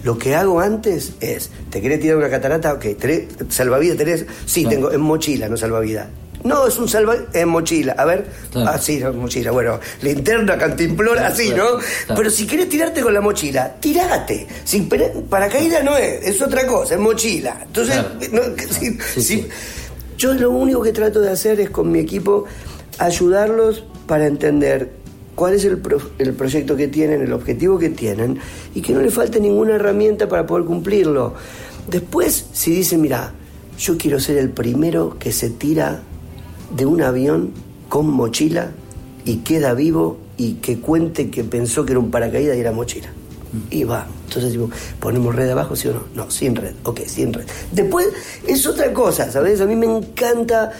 [0.04, 2.74] Lo que hago antes es, ¿te querés tirar una catarata?
[2.74, 3.98] Ok, ¿tenés salvavidas?
[3.98, 4.26] ¿Tenés?
[4.46, 4.76] Sí, Claro.
[4.76, 6.08] tengo, en mochila, no salvavidas.
[6.44, 7.94] No, es un salvavidas en mochila.
[7.98, 8.72] A ver, Claro.
[8.74, 9.52] ah, sí, no, mochila.
[9.52, 12.16] Bueno, linterna, cantimplora, Claro, así, claro, ¿no?
[12.16, 14.48] Pero si querés tirarte con la mochila, tirate.
[14.64, 14.88] Sin
[15.30, 17.62] paracaídas no es, es otra cosa, es mochila.
[17.66, 17.98] Entonces,
[18.32, 19.48] no, si- Sí, si- sí.
[20.18, 22.46] yo lo único que trato de hacer es con mi equipo
[22.98, 24.92] ayudarlos para entender
[25.36, 28.40] cuál es el, pro- el proyecto que tienen, el objetivo que tienen
[28.76, 31.34] y que no le falte ninguna herramienta para poder cumplirlo.
[31.88, 33.34] Después, si dicen, mira,
[33.78, 36.02] yo quiero ser el primero que se tira
[36.76, 37.52] de un avión
[37.88, 38.72] con mochila
[39.26, 43.10] y queda vivo y que cuente que pensó que era un paracaídas y era mochila.
[43.72, 44.06] Y va.
[44.28, 46.04] Entonces digo, ¿ponemos red abajo, sí o no?
[46.16, 46.74] No, sin red.
[46.84, 47.46] Ok, sin red.
[47.72, 48.08] Después
[48.48, 49.60] es otra cosa, ¿sabes?
[49.62, 50.72] A mí me encanta,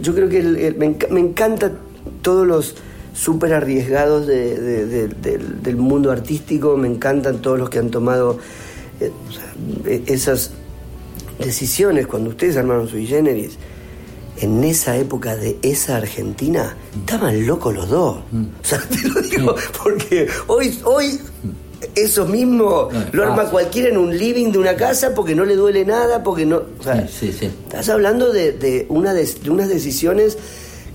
[0.00, 1.72] yo creo que el- el- me, enca- me encanta
[2.22, 2.74] todos los
[3.14, 7.90] súper arriesgados de- de- de- del, del mundo artístico, me encantan todos los que han
[7.90, 8.38] tomado
[9.00, 9.10] eh,
[9.84, 10.52] eh, esas
[11.38, 13.58] decisiones cuando ustedes armaron Sui Generis
[14.38, 18.44] en esa época de esa Argentina estaban locos los dos Mm.
[18.62, 21.20] o sea te lo digo porque hoy hoy
[21.94, 23.50] eso mismo No es lo arma fácil.
[23.50, 26.82] cualquiera en un living de una casa porque no le duele nada porque no o
[26.82, 27.46] sea, Sí, sí, sí.
[27.46, 30.38] estás hablando de, de una de, de unas decisiones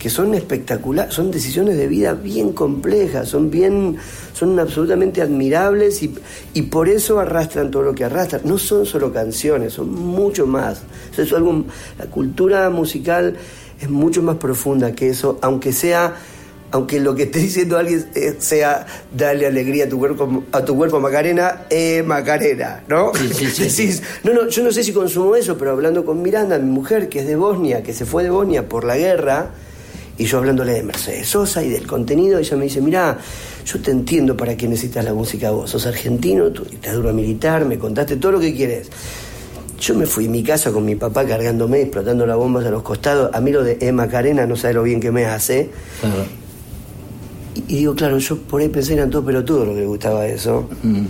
[0.02, 3.98] que son espectaculares, son decisiones de vida bien complejas, son bien,
[4.34, 6.16] son absolutamente admirables y,
[6.56, 8.42] y por eso arrastran todo lo que arrastran.
[8.44, 10.82] No son solo canciones, son mucho más.
[11.16, 11.66] Es algo,
[12.00, 13.36] la cultura musical
[13.80, 16.16] es mucho más profunda que eso, aunque sea,
[16.72, 20.76] aunque lo que esté diciendo alguien eh, sea dale alegría a tu cuerpo, a tu
[20.76, 23.14] cuerpo Macarena, eh, Macarena, ¿no?
[23.14, 26.24] Sí, sí, sí, Decís, no, no, yo no sé si consumo eso, pero hablando con
[26.24, 29.52] Miranda, mi mujer, que es de Bosnia, que se fue de Bosnia por la guerra,
[30.18, 33.18] y yo hablándole de Mercedes Sosa y del contenido, ella me dice, mira,
[33.66, 37.78] yo te entiendo para qué necesitas la música vos, sos argentino, tu dictadura militar, me
[37.80, 38.90] contaste todo lo que quieres.
[39.80, 42.84] Yo me fui a mi casa con mi papá cargándome, explotando las bombas a los
[42.84, 43.32] costados.
[43.34, 43.92] A mí lo de E.
[43.92, 45.72] Macarena no sabe lo bien que me hace.
[46.00, 46.24] Claro.
[47.56, 49.88] Y, y digo, claro, yo por ahí pensé que eran todos pelotudos lo que le
[49.88, 50.70] gustaba eso.
[50.84, 51.06] Mm.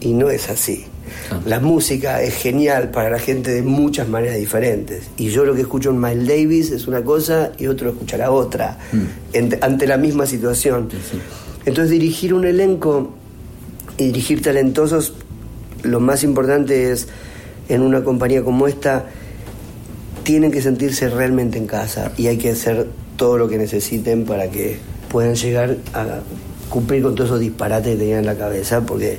[0.00, 0.86] Y no es así.
[1.28, 1.42] Claro.
[1.46, 5.04] La música es genial para la gente de muchas maneras diferentes.
[5.16, 8.78] Y yo lo que escucho en Miles Davis es una cosa y otro escuchará otra
[9.34, 10.84] ante, ante la misma situación.
[10.84, 10.90] Mm.
[10.90, 11.20] Sí.
[11.66, 13.14] Entonces dirigir un elenco
[13.96, 15.14] y dirigir talentosos,
[15.82, 17.08] lo más importante es
[17.68, 19.06] en una compañía como esta,
[20.24, 24.50] tienen que sentirse realmente en casa y hay que hacer todo lo que necesiten para
[24.50, 24.78] que
[25.08, 26.20] puedan llegar a
[26.68, 29.18] cumplir con todos esos disparates que tenían en la cabeza, porque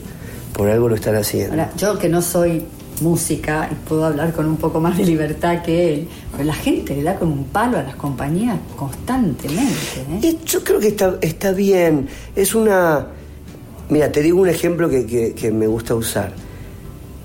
[0.56, 1.51] por algo lo están haciendo.
[1.53, 2.64] Ahora, yo que no soy
[3.01, 6.95] música y puedo hablar con un poco más de libertad que él, pero la gente
[6.95, 9.99] le da como un palo a las compañías constantemente.
[10.12, 10.20] ¿eh?
[10.22, 12.08] Y yo creo que está, está bien.
[12.36, 13.08] Es una.
[13.89, 16.32] Mira, te digo un ejemplo que, que- que me gusta usar.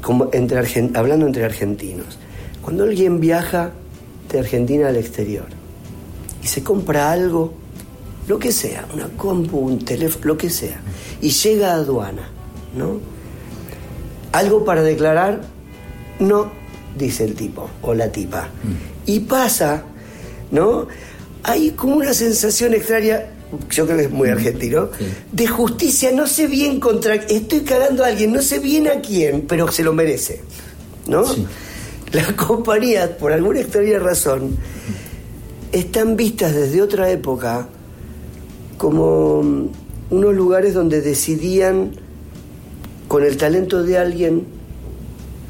[0.03, 2.19] Como entre argen- hablando entre argentinos.
[2.63, 3.71] Cuando alguien viaja
[4.31, 5.47] de Argentina al exterior
[6.43, 7.53] y se compra algo,
[8.29, 10.81] lo que sea, una compu, un teléfono, lo que sea,
[11.21, 12.29] y llega a aduana,
[12.77, 12.99] ¿no?
[14.33, 15.41] ¿Algo para declarar?
[16.19, 16.51] No.
[16.97, 18.49] dice el tipo o la tipa.
[19.07, 19.85] Y pasa,
[20.51, 20.87] ¿no?
[21.43, 23.23] Hay como una sensación extraña,
[23.71, 24.91] yo creo que es muy argentino,
[25.33, 29.43] de justicia, no sé bien contra, estoy cagando a alguien, no sé bien a quién,
[29.43, 30.43] pero se lo merece,
[31.07, 31.25] ¿no?
[32.13, 34.57] Las compañías, por alguna extraña razón,
[35.73, 37.69] están vistas desde otra época
[38.77, 39.69] como mm,
[40.11, 41.93] unos lugares donde decidían,
[43.11, 44.47] con el talento de alguien,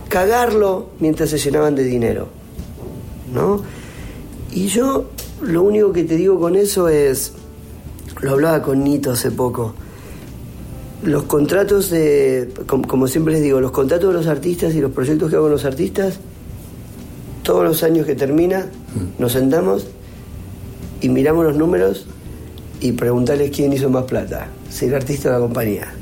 [0.08, 2.28] cagarlo mientras se llenaban de dinero.
[3.34, 3.62] ¿No?
[4.50, 5.10] Y yo
[5.42, 7.34] lo único que te digo con eso es,
[8.22, 9.74] lo hablaba con Nito hace poco,
[11.02, 14.92] los contratos de, como, como siempre les digo, los contratos de los artistas y los
[14.92, 16.18] proyectos que hago con los artistas,
[17.42, 18.70] todos los años que termina,
[19.18, 19.86] nos sentamos
[21.02, 22.06] y miramos los números
[22.80, 25.99] y preguntarles quién hizo más plata, si el artista o la compañía.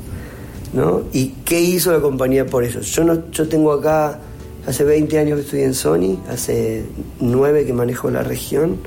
[0.73, 1.03] ¿No?
[1.13, 2.81] ¿Y qué hizo la compañía por eso?
[2.81, 4.19] Yo, no, yo tengo acá,
[4.65, 6.85] hace 20 años que estoy en Sony, hace
[7.19, 8.77] 9 que manejo la región,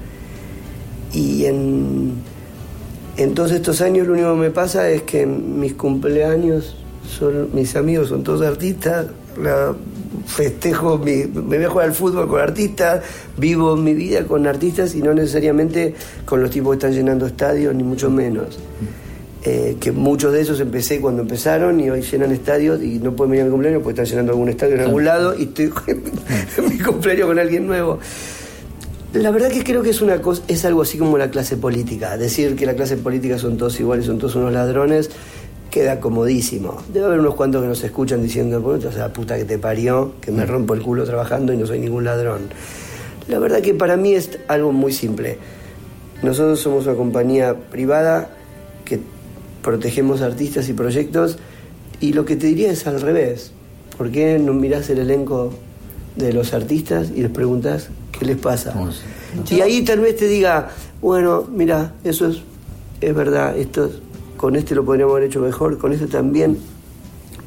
[1.12, 2.14] y en,
[3.34, 6.76] todos estos años lo único que me pasa es que mis cumpleaños,
[7.06, 9.06] son, mis amigos son todos artistas,
[9.40, 9.74] la,
[10.26, 13.02] festejo, me voy a jugar al fútbol con artistas,
[13.36, 17.74] vivo mi vida con artistas y no necesariamente con los tipos que están llenando estadios,
[17.74, 18.58] ni mucho menos.
[19.44, 23.32] Eh, que muchos de esos empecé cuando empezaron y hoy llenan estadios y no pueden
[23.32, 26.68] venir a mi cumpleaños porque están llenando algún estadio en algún lado y estoy en
[26.68, 27.98] mi cumpleaños con alguien nuevo.
[29.14, 32.16] La verdad que creo que es una cosa, es algo así como la clase política.
[32.16, 35.10] Decir que la clase política son todos iguales, son todos unos ladrones,
[35.72, 36.80] queda comodísimo.
[36.92, 40.12] Debe haber unos cuantos que nos escuchan diciendo, bueno, o sea, puta que te parió,
[40.20, 42.42] que me rompo el culo trabajando y no soy ningún ladrón.
[43.26, 45.36] La verdad que para mí es algo muy simple.
[46.22, 48.30] Nosotros somos una compañía privada
[49.62, 51.38] protegemos artistas y proyectos
[52.00, 53.52] y lo que te diría es al revés.
[53.96, 55.52] ¿Por qué no mirás el elenco
[56.16, 57.88] de los artistas y les preguntas
[58.18, 58.72] qué les pasa?
[59.50, 62.38] Y ahí tal vez te diga, bueno, mira, eso es,
[63.00, 63.92] es verdad, esto es-
[64.36, 66.58] con este lo podríamos haber hecho mejor, con este también.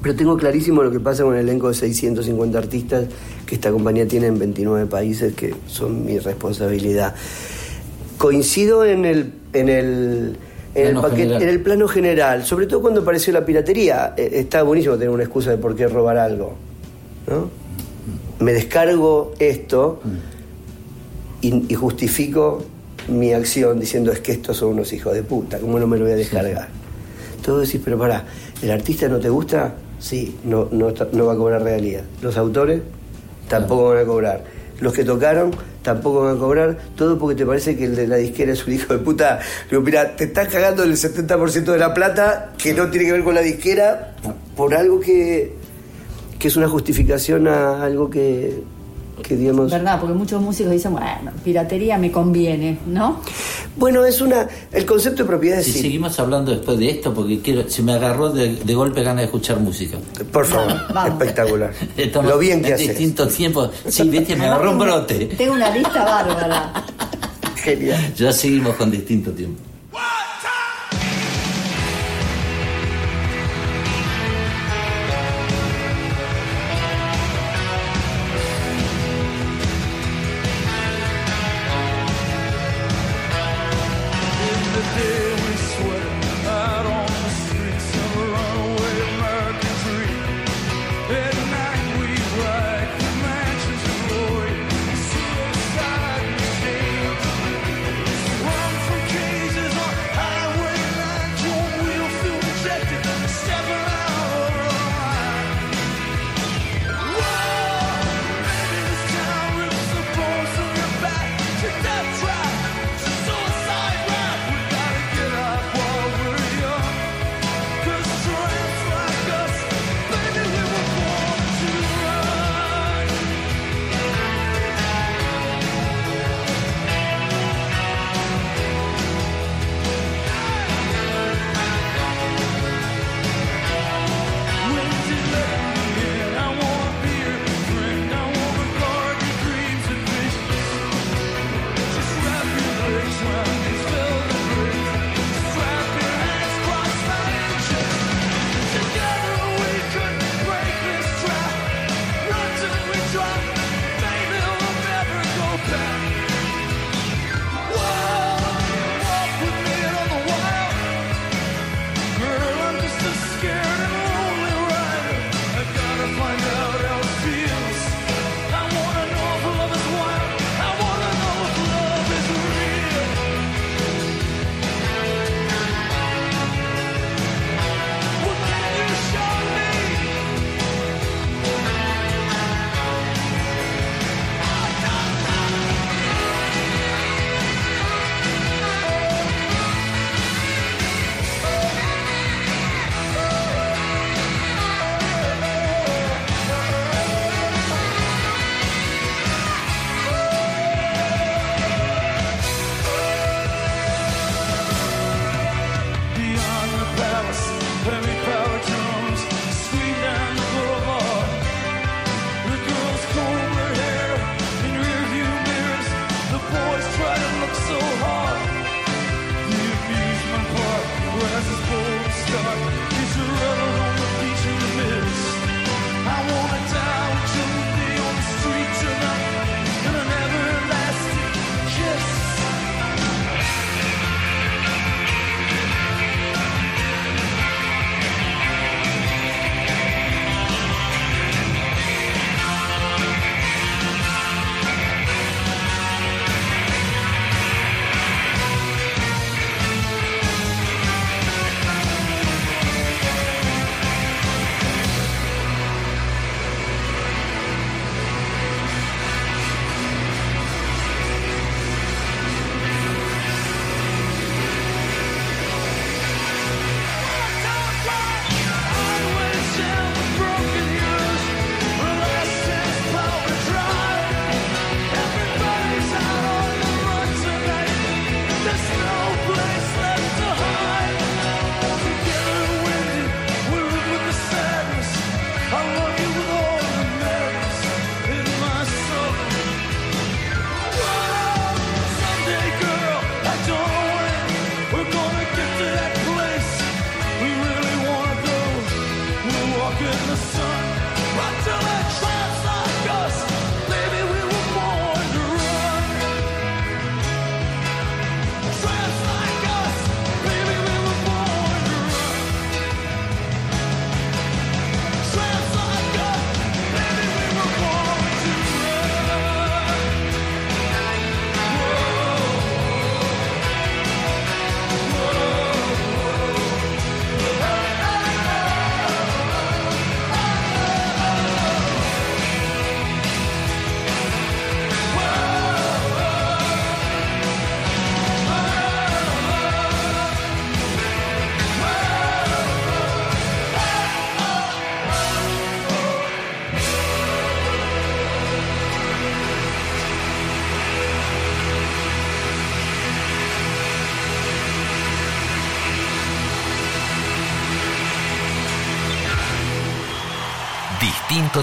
[0.02, 3.06] Pero tengo clarísimo lo que pasa con el elenco de 650 artistas
[3.46, 7.16] que esta compañía tiene en 29 países, que son mi responsabilidad.
[8.18, 10.38] Coincido en el, en el,
[10.76, 11.42] en el, Plano paquete- general.
[11.44, 14.14] en el plano general, sobre todo cuando apareció la piratería.
[14.18, 16.54] Eh, está buenísimo tener una excusa de por qué robar algo.
[17.28, 17.50] ¿no?
[18.40, 20.02] Me descargo esto
[21.42, 22.64] y, y justifico
[23.08, 26.04] mi acción diciendo es que estos son unos hijos de puta, ¿cómo no me lo
[26.06, 26.68] voy a descargar?
[27.44, 28.26] Todo decís, pero pará,
[28.62, 29.76] ¿el artista no te gusta?
[30.00, 32.04] Sí, no, no, no va a cobrar realidad.
[32.22, 32.82] Los autores
[33.48, 34.44] tampoco van a cobrar.
[34.80, 35.52] Los que tocaron
[35.82, 36.78] tampoco van a cobrar.
[36.96, 39.40] Todo porque te parece que el de la disquera es un hijo de puta.
[39.70, 43.24] Digo, mira, te estás cagando el 70% de la plata que no tiene que ver
[43.24, 44.16] con la disquera
[44.56, 45.54] por algo que,
[46.40, 48.64] que es una justificación a algo que,
[49.22, 49.72] que digamos...
[49.72, 50.00] ¿Verdad?
[50.00, 53.22] Porque muchos músicos dicen, bueno, piratería me conviene, ¿no?
[53.76, 54.48] Bueno, es una...
[54.72, 55.66] El concepto de propiedad es...
[55.66, 55.82] Si sí.
[55.82, 59.26] seguimos hablando después de esto, porque quiero, se me agarró de, de golpe ganas de
[59.26, 59.98] escuchar música.
[60.32, 61.12] Por favor, Vamos.
[61.14, 61.74] espectacular.
[61.98, 62.90] Estamos Lo bien que en haces.
[62.90, 63.70] distintos tiempos.
[63.88, 65.26] Sí, viste, me agarró un brote.
[65.38, 66.86] Tengo una lista bárbara.
[67.58, 68.14] Genial.
[68.16, 69.62] Ya seguimos con distinto tiempo.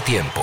[0.05, 0.42] Tiempo.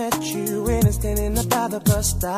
[0.00, 2.32] Met you and I'm standing up by the bus stop,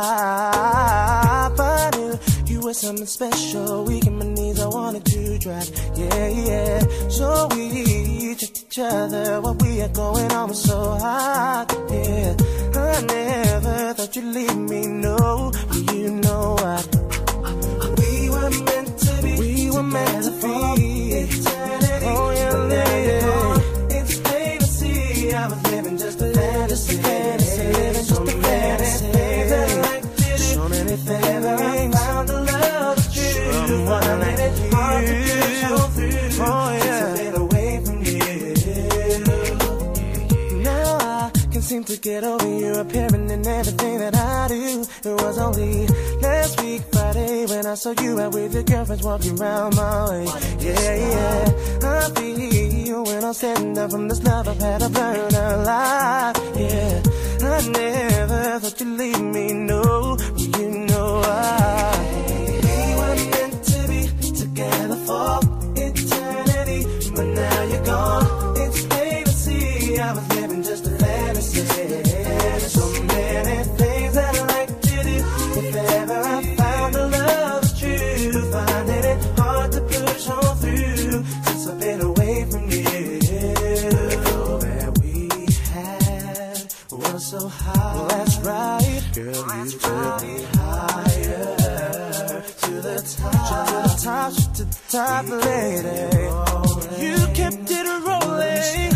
[1.61, 3.85] I knew you were something special.
[3.85, 5.71] Weak in my knees, I wanted to drive.
[5.97, 6.79] Yeah, yeah.
[7.09, 9.41] So we checked each other.
[9.41, 11.69] What we had going on was so hot.
[11.91, 12.35] Yeah,
[12.75, 14.81] I never thought you'd leave me.
[14.87, 17.02] No, but you know what?
[42.03, 44.85] Get over you appearing in everything that I do.
[45.05, 45.87] It was only
[46.21, 50.25] last week Friday when I saw you out with your girlfriends walking around my way.
[50.59, 51.45] Yeah, yeah.
[51.85, 56.37] I feel when I'm standing up from this love I've had, I burn alive.
[56.57, 57.03] Yeah,
[57.41, 59.53] I never thought you'd leave me.
[59.53, 61.31] No, you know I.
[62.67, 65.42] We were meant to be together for
[94.89, 96.03] top, lady.
[97.05, 98.93] You kept it rolling.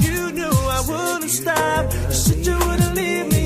[0.00, 1.92] You knew I wouldn't stop.
[1.92, 3.37] You said you wouldn't leave me.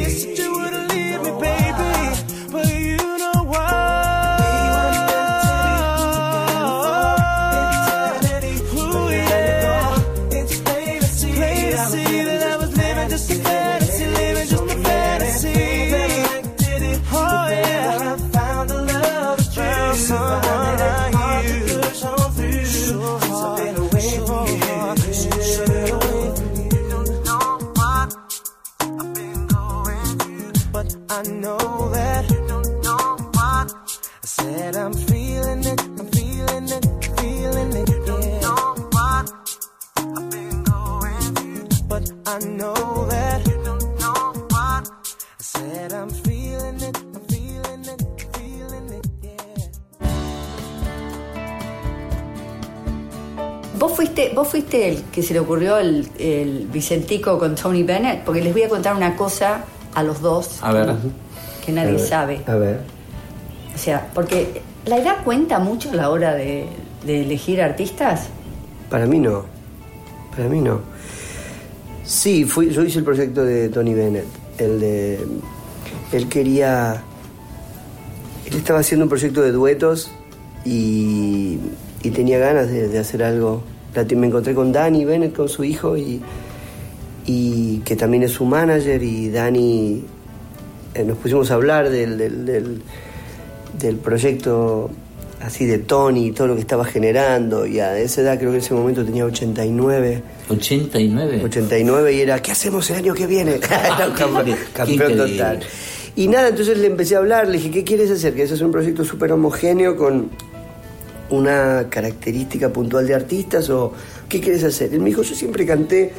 [54.12, 58.24] Fuiste, vos fuiste el que se le ocurrió el, el Vicentico con Tony Bennett?
[58.24, 59.64] Porque les voy a contar una cosa
[59.94, 60.94] a los dos A ver.
[61.64, 62.40] que nadie A ver, sabe.
[62.47, 62.80] A ver.
[63.74, 66.66] O sea, porque la edad cuenta mucho a la hora de,
[67.06, 68.28] de elegir artistas.
[68.90, 69.44] Para mí no.
[70.36, 70.80] Para mí no.
[72.05, 74.26] Sí, fui, yo hice el proyecto de Tony Bennett.
[74.59, 75.26] El de.
[76.12, 77.02] Él quería.
[78.44, 80.10] Él estaba haciendo un proyecto de duetos
[80.64, 81.59] y,
[82.02, 83.62] y tenía ganas de, de hacer algo.
[84.16, 86.20] Me encontré con Danny Bennett, con su hijo, y,
[87.27, 89.02] y que también es su manager.
[89.02, 90.05] Y Danny.
[90.94, 92.82] eh, nos pusimos a hablar del, del, del-
[93.78, 94.90] del proyecto
[95.40, 97.66] así de Tony y todo lo que estaba generando.
[97.66, 100.23] Y a esa edad, creo que en ese momento tenía 89.
[100.51, 101.40] 89.
[101.44, 103.59] 89 y era, ¿qué hacemos el año que viene?
[103.60, 105.60] Qué campeón total.
[106.14, 108.35] Y nada, entonces le empecé a hablar, le dije, ¿qué quieres hacer?
[108.35, 110.28] ¿Quieres hacer un proyecto súper homogéneo con
[111.33, 113.93] una característica puntual de artistas o
[114.29, 114.93] qué quieres hacer?
[114.93, 116.13] Él me dijo, yo siempre canté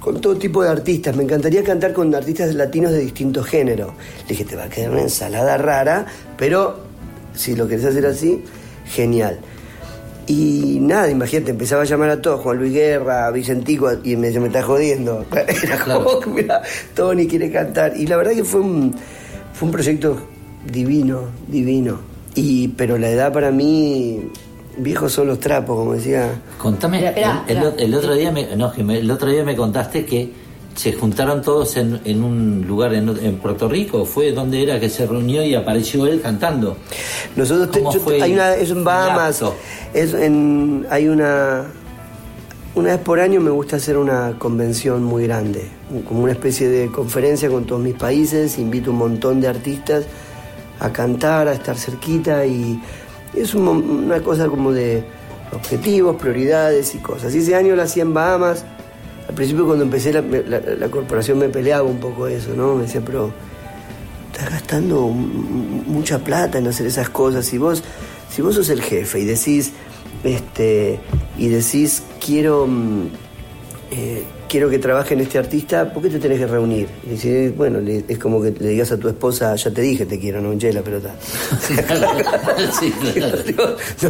[0.00, 3.92] con todo tipo de artistas, me encantaría cantar con artistas latinos de distintos géneros.
[4.22, 6.06] Le dije, te va a quedar una ensalada rara,
[6.36, 6.76] pero
[7.34, 8.42] si lo querés hacer así,
[8.86, 9.38] genial.
[10.26, 14.46] Y nada, imagínate, empezaba a llamar a todos, Juan Luis Guerra, Vicentico, y me, me
[14.46, 15.24] está jodiendo.
[15.62, 16.62] Era como, mira,
[16.94, 17.96] Tony quiere cantar.
[17.96, 18.94] Y la verdad que fue un,
[19.52, 20.16] fue un proyecto
[20.70, 22.11] divino, divino.
[22.34, 24.20] Y, pero la edad para mí,
[24.78, 26.40] viejos son los trapos, como decía.
[26.58, 30.04] Contame, Espera, el, espera, el- el otro día me, no, el otro día me contaste
[30.04, 30.30] que
[30.74, 34.88] se juntaron todos en, en un lugar en, en Puerto Rico, fue donde era que
[34.88, 36.78] se reunió y apareció él cantando.
[37.36, 39.42] Nosotros te- ¿Cómo yo- fue hay una, es en Bahamas,
[39.92, 41.64] es en, hay una
[42.74, 45.66] una vez por año me gusta hacer una convención muy grande,
[46.08, 50.04] como una especie de conferencia con todos mis países, invito un montón de artistas
[50.82, 52.80] a cantar, a estar cerquita y
[53.34, 55.04] es una cosa como de
[55.52, 57.34] objetivos, prioridades y cosas.
[57.34, 58.64] Y ese año lo hacía en Bahamas.
[59.28, 62.74] Al principio cuando empecé la, la- la corporación me peleaba un poco eso, ¿no?
[62.74, 63.32] Me decía, pero
[64.32, 67.46] estás gastando mucha plata en hacer esas cosas.
[67.46, 67.82] Si vos,
[68.30, 69.72] si vos sos el jefe y decís,
[70.24, 70.98] este,
[71.38, 73.06] y decís, quiero, mm,
[73.92, 76.86] eh, quiero que trabaje en este artista, ¿por qué te tenés que reunir?
[77.06, 80.04] Y decís, bueno, le- es como que le digas a tu esposa, ya te dije
[80.04, 81.14] te quiero, no hinché la pelota.
[82.78, 82.92] Sí,
[83.54, 83.76] claro.
[84.02, 84.08] No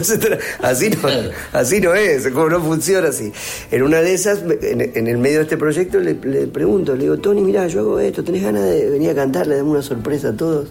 [0.68, 1.08] así, no,
[1.52, 3.32] así no es, como no funciona así.
[3.70, 7.02] En una de esas, en, en el medio de este proyecto, le, le pregunto, le
[7.04, 9.46] digo, Tony, mira, yo hago esto, ¿tenés ganas de venir a cantar?
[9.46, 10.68] Le damos una sorpresa a todos.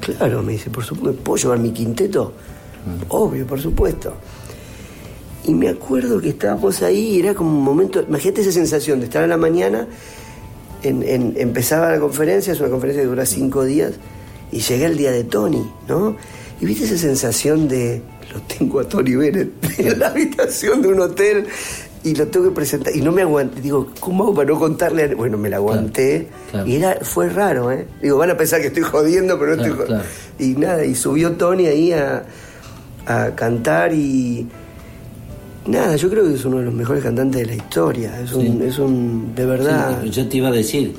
[0.00, 2.32] Claro, me dice, por supuesto, ¿puedo llevar mi quinteto?
[3.08, 4.14] Obvio, por supuesto.
[5.50, 9.06] Y me acuerdo que estábamos ahí y era como un momento, imagínate esa sensación de
[9.06, 9.88] estar a la mañana,
[10.84, 13.94] en- en- empezaba la conferencia, es una conferencia que dura cinco días,
[14.52, 16.16] y llega el día de Tony, ¿no?
[16.60, 18.00] Y viste esa sensación de,
[18.32, 21.46] lo tengo a Tony Bennett en la habitación de un hotel
[22.04, 25.02] y lo tengo que presentar, y no me aguanté, digo, ¿cómo hago para no contarle?
[25.02, 26.66] a- Bueno, me la aguanté, claro.
[26.68, 27.88] y era, fue raro, ¿eh?
[28.00, 30.04] Digo, van a pensar que estoy jodiendo, pero no Claro, estoy jodiendo.
[30.38, 32.24] Y nada, y subió Tony ahí a,
[33.06, 34.46] a cantar y...
[35.70, 38.20] Nada, yo creo que es uno de los mejores cantantes de la historia.
[38.20, 38.58] Es un, Sí.
[38.64, 40.00] es un de verdad.
[40.02, 40.94] Sí, yo te iba a decir,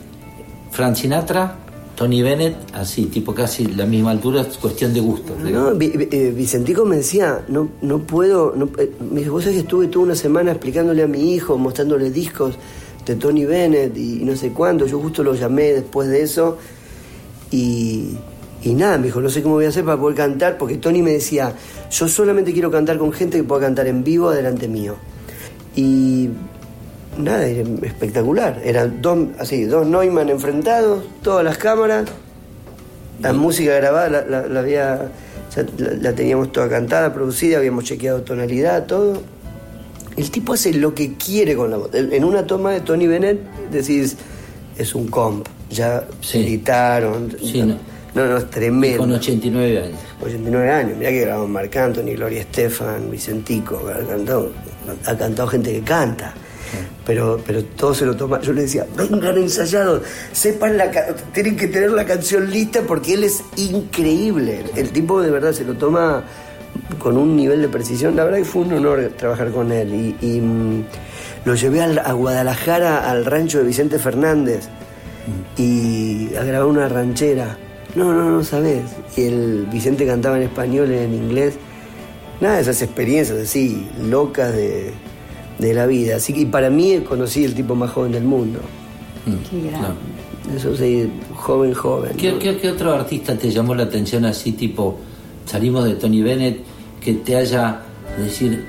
[0.72, 1.56] Frank Sinatra,
[1.96, 5.36] Tony Bennett, así, tipo casi la misma altura, es cuestión de gusto.
[5.44, 9.62] No, eh, Vicentico me decía, no, no puedo, no, eh, me dice, vos sabés que
[9.64, 12.56] estuve toda una semana explicándole a mi hijo, mostrándole discos
[13.06, 16.58] de Tony Bennett y, no sé cuánto, yo justo lo llamé después de eso
[17.52, 18.16] y,
[18.64, 21.02] y nada, me dijo, no sé cómo voy a hacer para poder cantar, porque Tony
[21.02, 21.54] me decía,
[21.90, 24.96] yo solamente quiero cantar con gente que pueda cantar en vivo delante mío.
[25.76, 26.30] Y
[27.18, 32.06] nada, era espectacular, eran dos, así, dos Neumann enfrentados, todas las cámaras,
[33.22, 35.12] la música grabada la, la- la había
[35.56, 39.22] ya la, la teníamos toda cantada, producida, habíamos chequeado tonalidad, todo.
[40.18, 41.90] El tipo hace lo que quiere con la voz.
[41.94, 43.40] En una toma de Tony Bennett
[43.72, 44.16] decís,
[44.78, 46.40] es un comp, ya Sí.
[46.40, 47.36] editaron.
[47.42, 47.76] Sí, no,
[48.14, 48.26] no.
[48.28, 48.98] no, es tremendo.
[49.00, 50.00] Con 89 años.
[50.22, 54.52] 89 años, mirá que grabó Marc Anthony, Gloria Estefan, Vicentico, ha cantado,
[55.06, 56.34] ha cantado gente que canta.
[57.06, 58.40] Pero, pero todo se lo toma.
[58.42, 60.90] Yo le decía, vengan ensayados, sepan la
[61.34, 64.64] tienen que tener la canción lista porque él es increíble.
[64.76, 66.24] El, tipo de verdad se lo toma
[67.00, 68.16] con un nivel de precisión.
[68.16, 69.94] La verdad que fue un honor trabajar con él.
[69.94, 70.84] Y, y, mm,
[71.44, 74.70] lo llevé al- a Guadalajara, al rancho de Vicente Fernández,
[75.58, 77.58] y a grabar una ranchera.
[77.96, 78.84] No, no, no sabes.
[79.18, 81.56] Y el Vicente cantaba en español y en inglés.
[82.40, 84.92] Nada, esas experiencias así, locas de,
[85.60, 86.16] de la vida.
[86.16, 88.60] Así que para mí conocí el tipo más joven del mundo.
[89.50, 90.56] Qué grande.
[90.56, 92.14] Eso sí, joven, joven.
[92.18, 92.40] ¿Qué, ¿no?
[92.40, 94.98] qué- qué otro artista te llamó la atención así, tipo,
[95.46, 96.60] salimos de Tony Bennett,
[97.00, 97.82] que te haya,
[98.18, 98.66] es decir,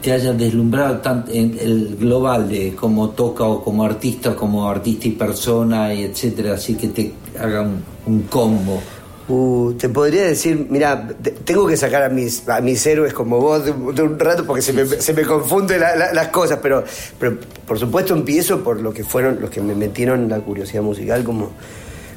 [0.00, 5.08] te haya deslumbrado tanto en el global de cómo toca o como artista, como artista
[5.08, 8.80] y persona, y etcétera, así que te haga un, un combo?
[9.28, 13.40] Uh, te podría decir, mira, te- tengo que sacar a mis, a mis héroes como
[13.40, 16.60] vos de, de un rato porque se me, se me confunden la- la- las cosas,
[16.62, 16.84] pero,
[17.18, 20.82] pero por supuesto empiezo por lo que fueron los que me metieron en la curiosidad
[20.82, 21.50] musical como,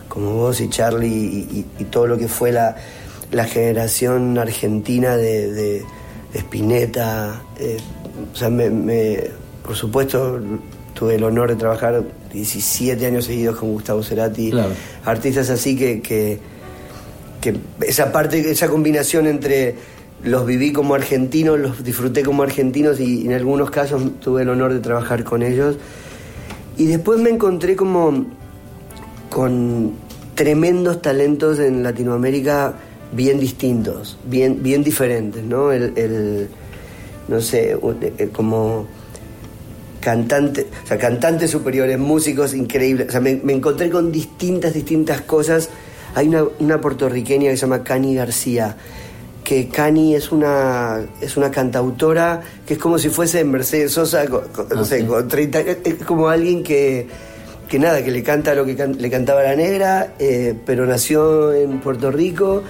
[0.08, 2.76] como vos y Charlie y, y- y todo lo que fue la,
[3.32, 5.84] la generación argentina de, de,
[6.32, 7.42] de Spinetta.
[7.58, 7.78] eh,
[8.32, 9.24] o sea, me, me-
[9.66, 10.40] por supuesto
[10.94, 12.04] tuve el honor de trabajar
[12.34, 14.72] 17 años seguidos con Gustavo Cerati, Claro.
[15.06, 16.40] artistas así que, que
[17.42, 17.56] que
[17.88, 19.76] esa parte, esa combinación entre
[20.24, 24.74] los viví como argentinos, los disfruté como argentinos y en algunos casos tuve el honor
[24.74, 25.78] de trabajar con ellos.
[26.78, 28.26] Y después me encontré como
[29.30, 29.94] con
[30.36, 32.74] tremendos talentos en Latinoamérica
[33.14, 35.72] bien distintos, bien, bien diferentes, ¿no?
[35.72, 36.48] El, el-
[37.28, 37.78] no sé,
[38.18, 38.88] eh, como
[40.00, 43.08] cantantes, o sea, cantantes superiores, músicos increíbles.
[43.10, 45.70] O sea, me, me encontré con distintas, distintas cosas.
[46.16, 48.76] Hay una, una puertorriqueña que se llama Cani García,
[49.44, 54.42] que Cani es una, es una cantautora que es como si fuese Mercedes Sosa, con,
[54.50, 55.06] con- no Ah, sé, sí.
[55.06, 57.08] con 30, es es como alguien que,
[57.68, 61.54] que nada, que le canta lo que can- le cantaba la negra, eh, pero nació
[61.54, 62.64] en Puerto Rico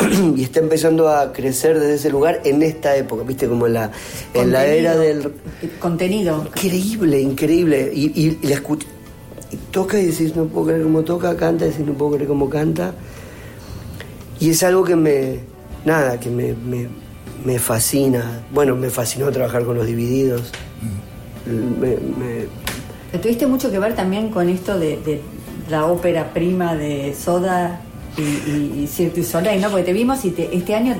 [0.36, 3.90] y está empezando a crecer desde ese lugar en esta época, viste, como en la,
[4.34, 5.32] en la era del...
[5.78, 6.44] Contenido.
[6.46, 7.90] Increíble, increíble.
[7.94, 8.86] Y, y- y la escucha.
[9.52, 12.28] Y toca y decís, no puedo creer cómo toca, canta y decís, no puedo creer
[12.28, 12.94] cómo canta.
[14.38, 15.40] Y es algo que me.
[15.84, 16.88] Nada, que me, me,
[17.44, 18.42] me fascina.
[18.52, 20.50] Bueno, me fascinó trabajar con los divididos.
[21.46, 22.46] Me- me-
[23.10, 25.20] Pero Tuviste mucho que ver también con esto de, de
[25.68, 27.80] la ópera prima de Soda
[28.16, 29.68] y, y, y Cirque du Soleil, ¿no?
[29.70, 30.96] Porque te vimos y te- este año,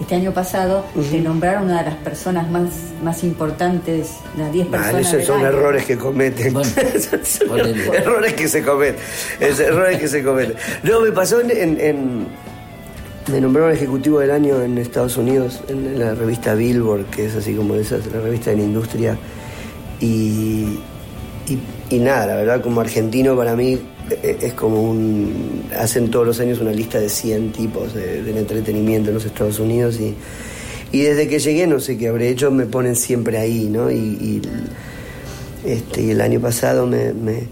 [0.00, 2.70] este año pasado, te nombraron una de las personas más,
[3.02, 5.00] más importantes, las 10 Ah, personas.
[5.02, 5.46] esos del son año.
[5.48, 6.52] errores que cometen.
[6.52, 6.68] Bueno,
[7.24, 8.96] Son errores que se cometen.
[9.40, 10.56] Es errores que se cometen.
[10.82, 12.26] No, me pasó en, en- en-
[13.30, 17.54] Me nombraron ejecutivo del año en Estados Unidos, en la revista Billboard, que es así
[17.54, 19.16] como esa, la revista de la industria.
[20.00, 20.78] Y,
[21.48, 21.58] y,
[21.90, 23.78] y nada, la verdad, como argentino para mí
[24.22, 25.64] es como un...
[25.78, 29.58] Hacen todos los años una lista de 100 tipos de- del entretenimiento en los Estados
[29.58, 30.14] Unidos y,
[30.92, 33.90] y desde que llegué, no sé qué habré hecho, me ponen siempre ahí, ¿no?
[33.90, 34.42] Y,
[35.64, 37.44] este, y el año pasado me, me-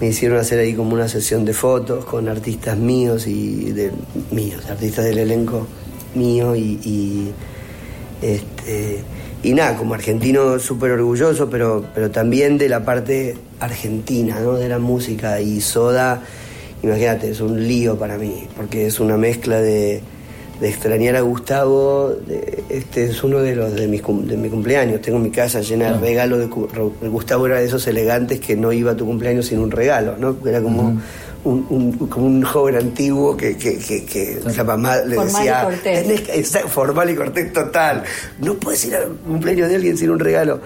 [0.00, 3.90] me hicieron hacer ahí como una sesión de fotos con artistas míos y de
[4.30, 5.66] míos, artistas del elenco
[6.14, 7.32] mío y, y,
[8.22, 9.02] este
[9.42, 14.54] y nada, como argentino súper orgulloso, pero, pero también de la parte argentina, ¿no?
[14.54, 16.22] De la música y Soda,
[16.82, 20.00] imagínate, es un lío para mí, porque es una mezcla de,
[20.60, 25.00] de extrañar a Gustavo, de- este es uno de los de mis de mi cumpleaños,
[25.00, 26.46] tengo mi casa llena de regalos de
[27.08, 30.36] Gustavo era de esos elegantes que no iba a tu cumpleaños sin un regalo, ¿no?
[30.48, 31.00] Era como
[31.44, 35.46] un, un- como un joven antiguo que, que, que, que la mamá le Formal y
[35.46, 36.02] decía cortés.
[36.02, 38.02] "Tenés que- exacto, formal y cortés total,
[38.40, 40.60] no puedes ir al cumpleaños de alguien sin un regalo.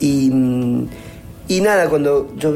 [0.00, 0.32] Y,
[1.48, 2.54] y nada, cuando yo,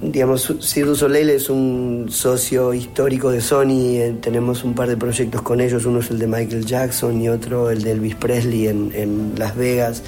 [0.00, 5.42] digamos, du Soleil es un socio histórico de Sony, eh, tenemos un par de proyectos
[5.42, 8.92] con ellos, uno es el de Michael Jackson y otro el de Elvis Presley en,
[8.94, 10.02] en Las Vegas.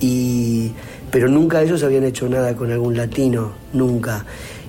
[0.00, 0.72] Y,
[1.10, 4.24] pero nunca ellos habían hecho nada con algún latino, nunca.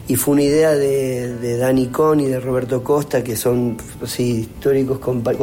[0.10, 3.76] Y fue una idea de, de Danny Cohn y de Roberto Costa, que son
[4.06, 5.00] sí, históricos.
[5.02, 5.36] compa-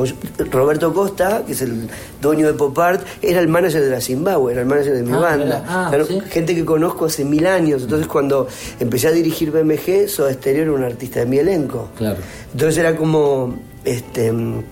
[0.51, 1.87] Roberto Costa, que es el
[2.23, 5.13] dueño de Pop Art, era el manager de la Zimbabue, era el manager de mi
[5.13, 5.65] Ah, banda.
[5.69, 6.19] Ah, sí.
[6.31, 7.83] Gente que conozco hace mil años.
[7.83, 8.49] Entonces, cuando
[8.81, 11.91] empecé a dirigir BMG, Soda Stereo era un artista de mi elenco.
[11.99, 12.17] Claro.
[12.53, 13.55] Entonces era como
[13.85, 14.63] este mm,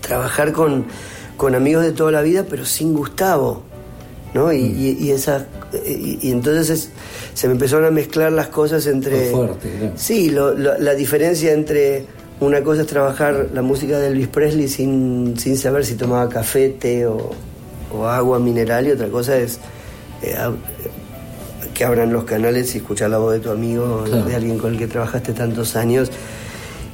[0.00, 0.86] trabajar con,
[1.36, 3.62] con amigos de toda la vida, pero sin Gustavo.
[4.34, 4.52] ¿no?
[4.52, 5.46] Y, y, y esa,
[5.86, 6.90] y, y entonces es-
[7.34, 9.30] se me empezaron a mezclar las cosas entre...
[9.30, 9.92] Fue fuerte.
[9.96, 12.04] Sí, lo- lo- la diferencia entre
[12.40, 16.70] una cosa es trabajar la música de Elvis Presley sin, sin saber si tomaba café,
[16.70, 17.30] té o,
[17.94, 19.58] o agua mineral y otra cosa es
[20.22, 20.56] eh, ab-
[21.72, 24.24] que abran los canales y escuchar la voz de tu amigo, Claro.
[24.24, 26.10] de alguien con el que trabajaste tantos años.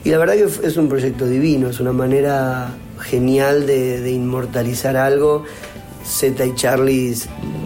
[0.05, 2.68] Y la verdad que es un proyecto divino, es una manera
[3.00, 5.44] genial de, de inmortalizar algo.
[6.04, 7.14] Z y Charlie,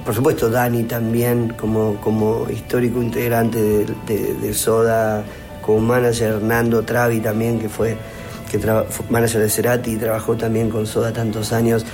[0.05, 5.25] por supuesto Dani también como, como histórico integrante de, de- de Soda,
[5.61, 7.97] como manager Hernando Travi también, que fue,
[8.51, 11.85] que fue manager de Cerati y trabajó también con Soda tantos años.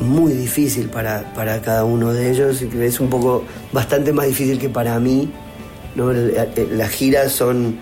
[0.00, 4.68] Muy difícil para, para cada uno de ellos, es un poco bastante más difícil que
[4.68, 5.30] para mí.
[5.94, 6.12] ¿no?
[6.12, 7.76] Las giras son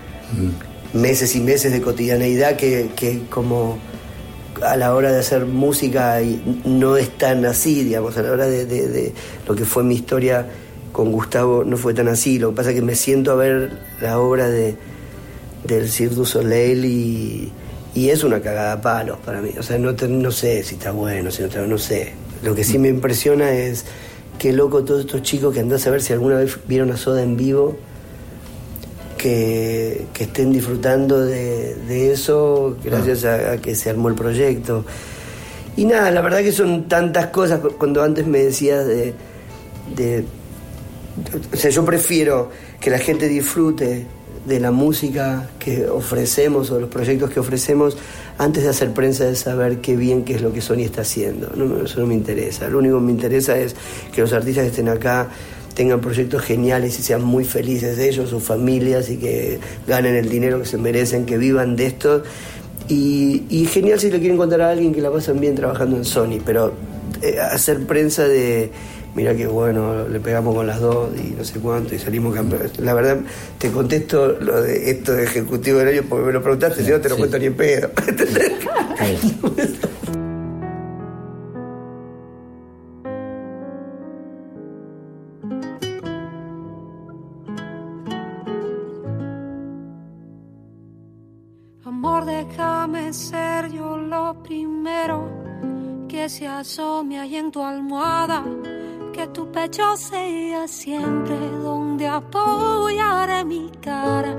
[0.93, 3.77] meses y meses de cotidianeidad que, que como
[4.61, 6.19] a la hora de hacer música
[6.65, 9.13] no es tan así, digamos, a la hora de,
[9.47, 10.45] lo que fue mi historia
[10.91, 12.37] con Gustavo no fue tan así.
[12.39, 13.71] Lo que pasa es que me siento a ver
[14.01, 14.75] la obra de
[15.63, 17.51] del Cirque du Soleil y,
[17.93, 19.51] y es una cagada a palos para mí.
[19.59, 22.13] O sea, no, te- no sé si está bueno, si no está no sé.
[22.43, 23.85] Lo que sí me impresiona es
[24.39, 27.21] qué loco todos estos chicos que andás a ver si alguna vez vieron a Soda
[27.21, 27.77] en vivo
[29.21, 34.83] que, estén disfrutando de, eso gracias a, que se armó el proyecto.
[35.77, 37.59] Y nada, la verdad que son tantas cosas.
[37.77, 40.25] Cuando antes me decías de,
[41.53, 42.49] O sea, yo prefiero
[42.79, 44.07] que la gente disfrute
[44.45, 47.95] de la música que ofrecemos o de los proyectos que ofrecemos
[48.39, 51.51] antes de hacer prensa de saber qué bien qué es lo que Sony está haciendo.
[51.55, 52.67] No, eso no me interesa.
[52.67, 53.75] Lo único que me interesa es
[54.11, 55.29] que los artistas estén acá
[55.73, 60.29] tengan proyectos geniales y sean muy felices de ellos, sus familias y que ganen el
[60.29, 62.23] dinero que se merecen, que vivan de esto.
[62.87, 66.05] Y, y genial si le quieren contar a alguien que la pasan bien trabajando en
[66.05, 66.73] Sony, pero
[67.21, 68.71] eh, hacer prensa de,
[69.15, 72.79] mira qué bueno, le pegamos con las dos y no sé cuánto y salimos campeones.
[72.79, 73.19] La verdad,
[73.57, 76.99] te contesto lo de esto de ejecutivo del año porque me lo preguntaste, si no
[76.99, 77.21] te lo sí.
[77.21, 77.91] cuento ni en pedo.
[94.51, 95.29] primero
[96.09, 98.43] que se asome ahí en tu almohada.
[99.13, 104.35] Que tu pecho sea siempre donde apoyaré mi cara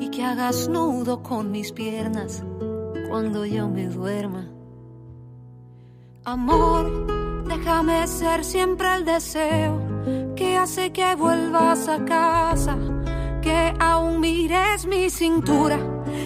[0.00, 2.42] y que hagas nudo con mis piernas
[3.08, 4.48] cuando yo me duerma.
[6.24, 9.80] Amor, déjame ser siempre el deseo
[10.34, 12.76] que hace que vuelvas a casa,
[13.42, 15.78] que aún mires mi cintura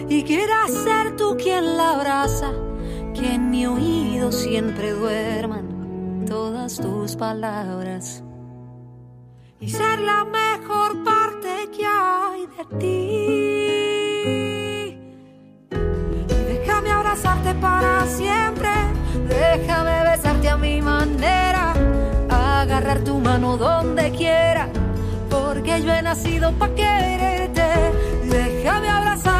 [0.09, 2.53] y quieras ser tú quien la abraza,
[3.21, 8.25] que en mi oído siempre duerman todas tus palabras.
[9.61, 12.87] Y ser la mejor parte que hay de ti.
[16.29, 18.71] Y déjame abrazarte para siempre,
[19.29, 21.75] déjame besarte a mi manera,
[22.31, 24.71] agarrar tu mano donde quiera,
[25.29, 27.69] porque yo he nacido para quererte.
[28.31, 29.40] Déjame abrazarte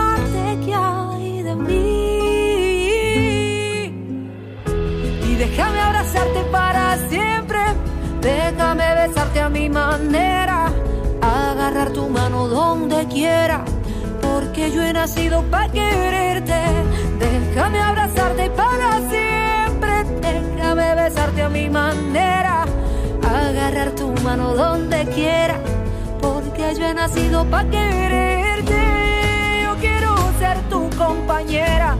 [0.31, 1.91] parte que hay de mí.
[5.27, 7.59] Y déjame abrazarte para siempre,
[8.21, 10.71] déjame besarte a mi manera,
[11.21, 13.63] agarrar tu mano donde quiera,
[14.21, 16.61] porque yo he nacido para quererte.
[17.19, 19.91] Déjame abrazarte para siempre,
[20.21, 22.65] déjame besarte a mi manera,
[23.23, 25.59] agarrar tu mano donde quiera,
[26.21, 28.40] porque yo he nacido para quererte.
[30.97, 31.97] Compañera.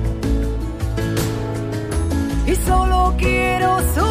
[2.45, 4.10] Y solo quiero sumar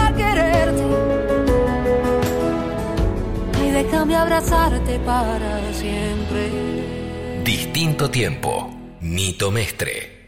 [4.01, 6.49] déjame abrazarte para siempre.
[7.43, 8.69] Distinto tiempo.
[9.01, 10.20] Nito Mestre.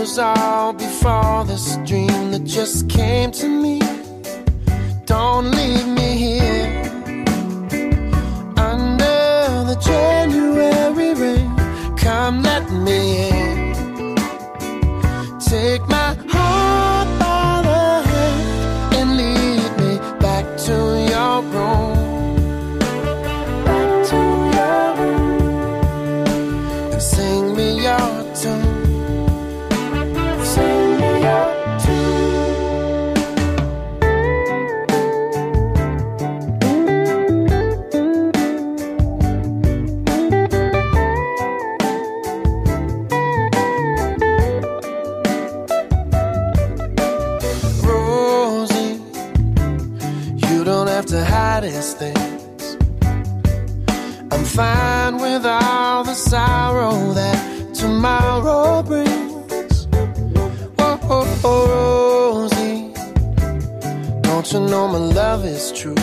[0.00, 3.78] Was all before this dream that just came to me.
[5.04, 5.99] Don't leave me
[64.80, 65.94] know my love is true.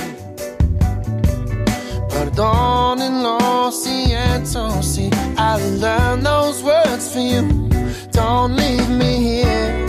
[2.09, 4.47] Pardon and lossy and
[4.83, 7.41] see, I learned those words for you.
[8.11, 9.86] Don't leave me here.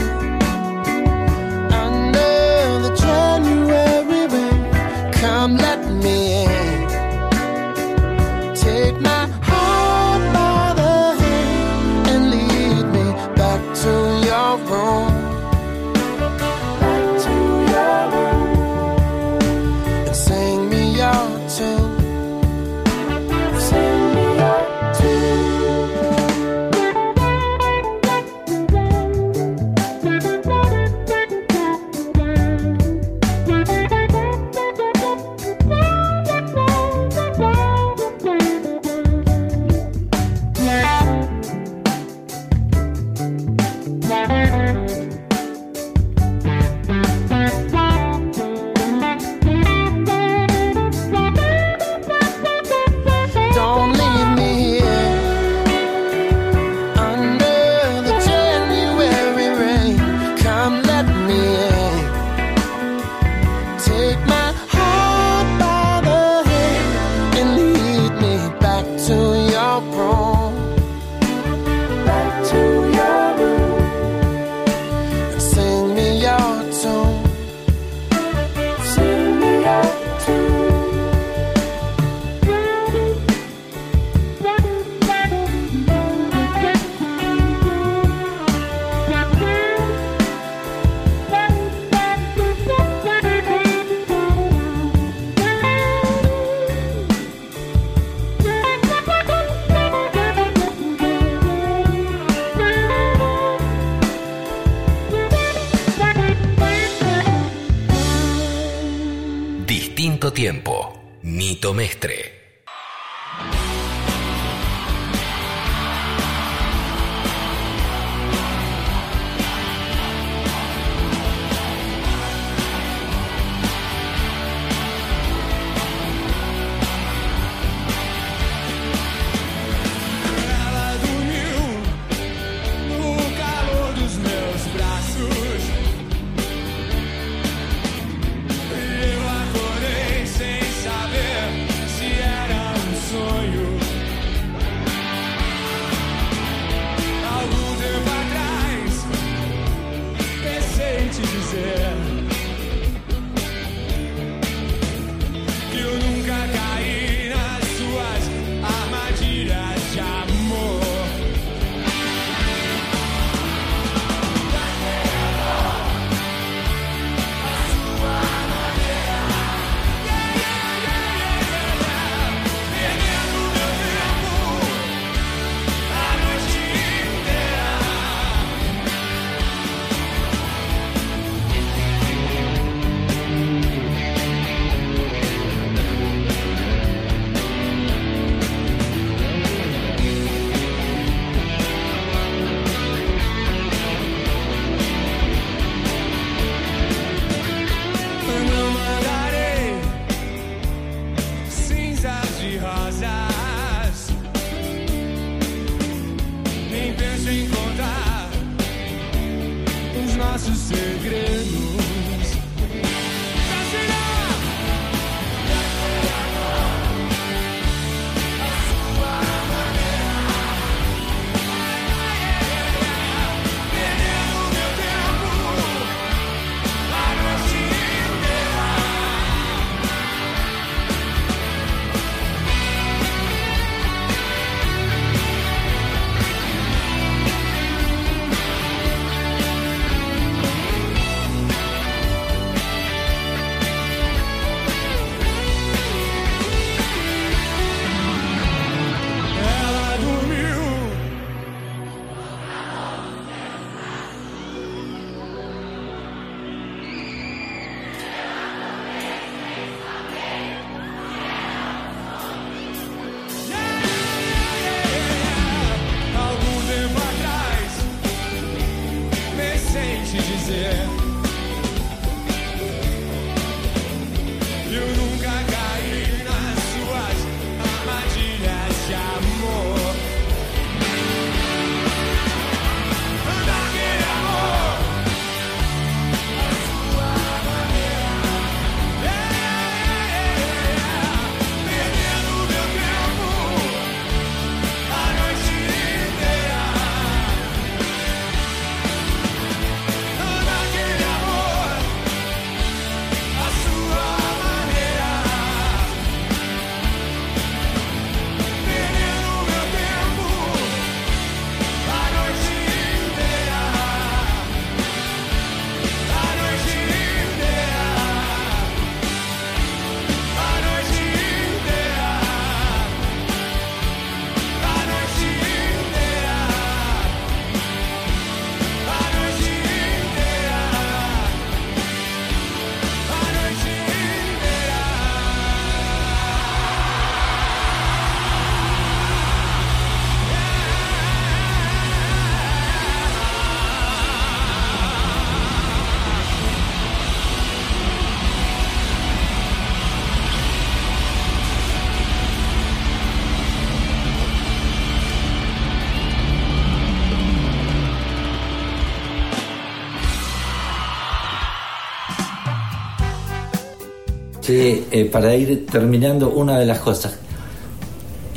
[364.49, 367.19] Che, eh, para ir terminando, una de las cosas.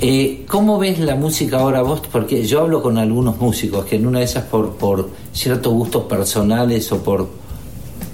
[0.02, 2.02] Eh, ¿Cómo ves la música ahora vos?
[2.12, 6.04] Porque yo hablo con algunos músicos que en una de esas por, por ciertos gustos
[6.04, 7.30] personales o por,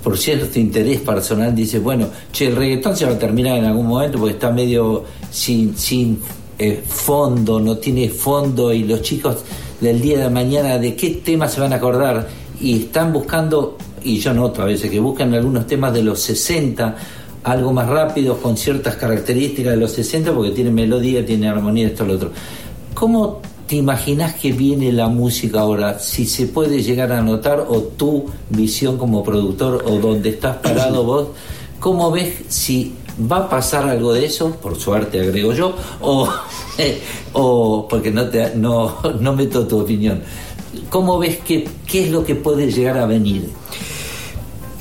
[0.03, 3.87] por cierto interés personal dice, bueno, che, el reggaetón se va a terminar en algún
[3.87, 6.19] momento porque está medio sin, sin
[6.59, 9.37] eh, fondo, no tiene fondo y los chicos
[9.81, 12.27] del día de mañana de qué temas se van a acordar
[12.61, 16.95] y están buscando, y yo noto a veces que buscan algunos temas de los 60
[17.43, 22.05] algo más rápido, con ciertas características de los 60, porque tiene melodía, tiene armonía, esto,
[22.05, 22.31] lo otro.
[22.93, 25.99] ¿Cómo te imaginas que viene la música ahora?
[25.99, 31.03] Si se puede llegar a notar, o tu visión como productor, o donde estás parado
[31.03, 31.27] vos,
[31.79, 32.93] ¿cómo ves si
[33.31, 34.51] va a pasar algo de eso?
[34.51, 36.27] Por suerte, agrego yo, o,
[37.33, 40.21] o porque no, te, no, no meto tu opinión.
[40.89, 43.49] ¿Cómo ves que, qué es lo que puede llegar a venir?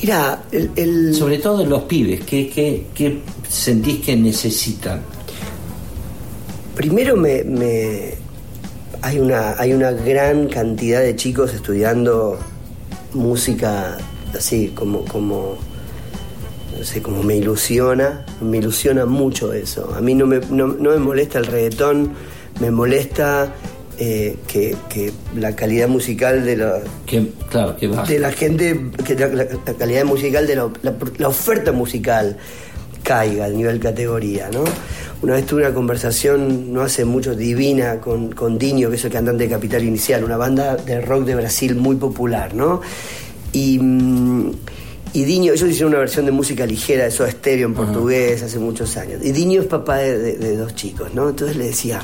[0.00, 5.00] Mira, el, el- Sobre todo en los pibes, ¿qué, qué, qué sentís que necesitan?
[6.74, 8.14] primero me, me-
[9.00, 12.38] hay una hay una gran cantidad de chicos estudiando
[13.14, 13.96] música
[14.36, 15.56] así como como
[16.78, 19.94] no sé, como me ilusiona, me ilusiona mucho eso.
[19.96, 22.12] A mí no me, no, no me molesta el reggaetón,
[22.60, 23.54] me molesta
[23.98, 29.14] eh, que, que la calidad musical de la, Que, claro, que de la gente, que
[29.14, 29.46] la, la-
[29.78, 32.36] calidad musical de la, la- la oferta musical
[33.02, 34.64] caiga al nivel categoría, ¿no?
[35.22, 39.12] Una vez tuve una conversación, no hace mucho, divina, con, con Dinho, que es el
[39.12, 42.82] cantante de Capital Inicial, una banda de rock de Brasil muy popular, ¿no?
[43.52, 44.50] Y, mm,
[45.14, 48.58] y Dinho, ellos hicieron una versión de música ligera de Soda Stereo en portugués hace
[48.58, 49.20] muchos años.
[49.24, 51.30] Y Dinho es papá de, de- de dos chicos, ¿no?
[51.30, 52.00] Entonces le decía,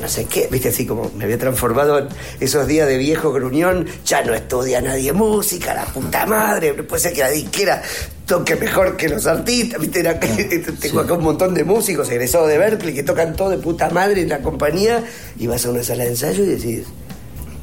[0.00, 2.08] no sé qué, viste, así como me había transformado en
[2.40, 7.12] esos días de viejo gruñón, ya no estudia nadie música, la puta madre, puede ser
[7.12, 7.82] que la disquera
[8.26, 10.18] toque mejor que los artistas, viste, Era
[10.80, 14.22] tengo acá un montón de músicos egresados de Berkeley que tocan todo de puta madre
[14.22, 15.04] en la compañía
[15.38, 16.84] y vas a una sala de ensayo y decís,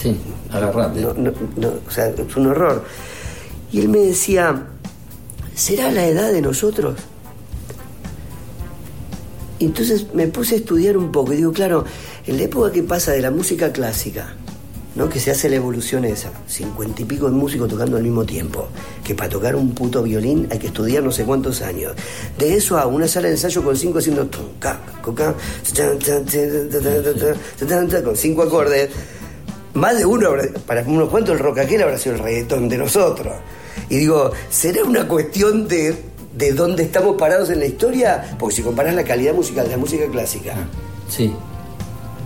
[0.01, 0.19] Sí,
[0.51, 0.99] agarrate.
[0.99, 2.83] no, no, no, o sea, es un horror.
[3.71, 4.65] Y él me decía,
[5.55, 6.99] ¿será la edad de nosotros?
[9.59, 11.85] Entonces me puse a estudiar un poco y digo, claro,
[12.25, 14.35] en la época que pasa de la música clásica,
[14.95, 15.09] ¿no?
[15.09, 18.67] que se hace la evolución esa, cincuenta y pico de músicos tocando al mismo tiempo,
[19.03, 21.93] que para tocar un puto violín hay que estudiar no sé cuántos años.
[22.37, 24.29] De eso a una sala de ensayo con cinco haciendo
[28.03, 28.89] con cinco acordes.
[29.73, 30.29] Más de uno,
[30.67, 33.33] para unos cuantos el rock aquel habrá sido el reggaetón de nosotros.
[33.89, 38.35] Y digo, ¿será una cuestión de, de dónde estamos parados en la historia?
[38.39, 40.55] Porque si comparás la calidad musical de la música clásica,
[41.09, 41.33] Sí.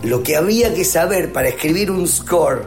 [0.02, 2.66] lo que había que saber para escribir un score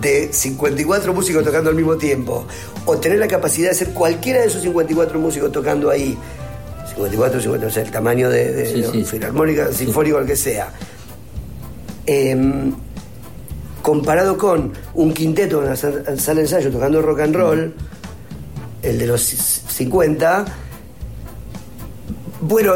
[0.00, 2.46] de 54 músicos tocando al mismo tiempo,
[2.86, 6.16] o tener la capacidad de hacer cualquiera de esos 54 músicos tocando ahí,
[6.88, 9.04] 54, 50, o sea, el tamaño de, de- Sí, de sí.
[9.04, 10.72] filarmónica, sinfónico, el que sea.
[12.06, 12.72] Em,
[13.82, 17.74] comparado con un quinteto en la sal- sala de ensayo tocando rock and roll,
[18.82, 20.44] el de los 50,
[22.40, 22.72] bueno,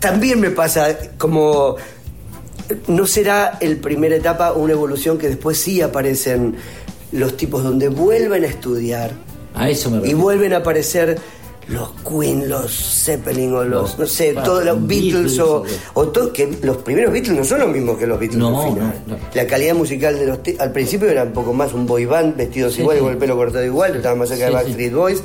[0.00, 1.76] también me pasa como
[2.88, 6.56] no será el primera etapa una evolución que después sí aparecen
[7.12, 9.12] los tipos donde vuelven a estudiar
[9.54, 10.18] A eso me y refiero.
[10.18, 11.18] vuelven a aparecer
[11.68, 12.70] los Queen, los
[13.04, 15.64] Zeppelin o los, Los- no sé, todos los Beatles, Beatles o,
[15.94, 18.72] o- todo, que los primeros Beatles no son los mismos que los Beatles No, al
[18.74, 18.94] final.
[19.06, 19.20] no, no.
[19.34, 22.74] La calidad musical de los al principio era un poco más un boy band, vestidos
[22.74, 23.02] Sí, igual, sí.
[23.02, 24.54] con el pelo cortado igual, estaban más cerca Sí, de.
[24.56, 25.22] Backstreet Boys.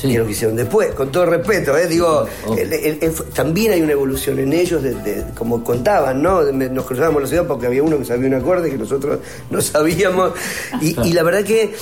[0.00, 0.08] Sí.
[0.08, 1.86] Que lo que hicieron después, con todo respeto, ¿eh?
[1.86, 2.54] digo, Oh.
[2.54, 6.42] el- el- el- también hay una evolución en ellos, de, de- como contaban, ¿no?
[6.52, 9.20] Nos cruzábamos la ciudad porque había uno que sabía un acorde que nosotros
[9.50, 10.32] no sabíamos.
[10.82, 11.72] Y, y la verdad que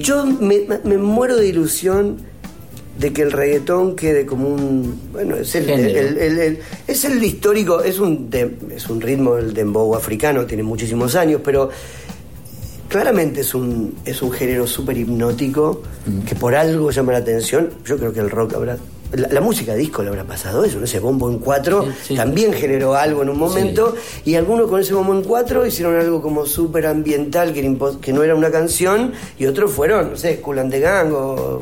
[0.00, 2.18] yo me, me muero de ilusión
[2.98, 5.98] de que el reggaetón quede como un bueno es el, Género.
[6.00, 10.46] el- el- el- es el histórico es un de- es un ritmo el dembow africano
[10.46, 11.68] tiene muchísimos años pero
[12.96, 16.20] claramente es un es un género súper hipnótico Mm.
[16.24, 18.78] que por algo llama la atención yo creo que el rock habrá
[19.12, 22.14] la, la música disco le habrá pasado eso, no ese bombo en cuatro Sí, sí.
[22.14, 23.94] también generó algo en un momento
[24.24, 28.34] y algunos con ese bombo en cuatro hicieron algo como súper ambiental que, no era
[28.34, 31.60] una canción y otros fueron, no sé, Cool and the Gang o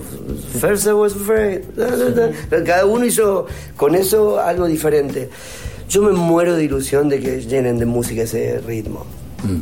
[0.61, 1.61] First I Was Afraid.
[1.77, 2.11] da, da,
[2.51, 2.65] da.
[2.65, 3.47] Cada uno hizo
[3.77, 5.29] con eso algo diferente.
[5.89, 9.05] Yo me muero de ilusión de que llenen de música ese ritmo.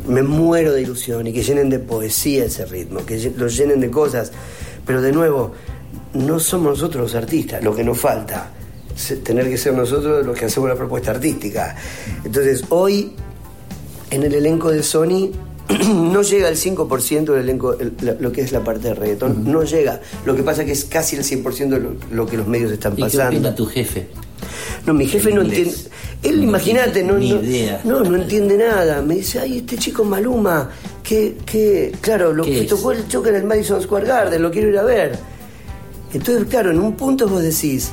[0.07, 3.89] Me muero de ilusión y que llenen de poesía ese ritmo, que lo llenen de
[3.91, 4.31] cosas.
[4.85, 5.53] Pero de nuevo,
[6.13, 8.49] no somos nosotros los artistas, lo que nos falta.
[9.23, 11.75] Tener que ser nosotros los que hacemos la propuesta artística.
[12.23, 13.13] Entonces, hoy
[14.11, 15.31] en el elenco de Sony
[15.93, 19.49] no llega al 5% del elenco, el- la- lo que es la parte de reggaetón,
[19.51, 20.01] no llega.
[20.25, 22.71] Lo que pasa es que es casi el 100% de lo, lo que los medios
[22.71, 23.29] están ¿Y pasando.
[23.37, 24.07] opina tu jefe?
[24.85, 25.73] No, mi jefe no entiende.
[26.23, 27.41] Él, No imagínate, no, no,
[27.83, 29.01] no, no entiende nada.
[29.01, 30.69] Me dice, ay, este chico Maluma,
[31.03, 32.67] que, que claro, lo ¿Qué que es?
[32.67, 35.17] tocó el choque en el Madison Square Garden, lo quiero ir a ver.
[36.13, 37.89] Entonces, claro, en un punto vos decís,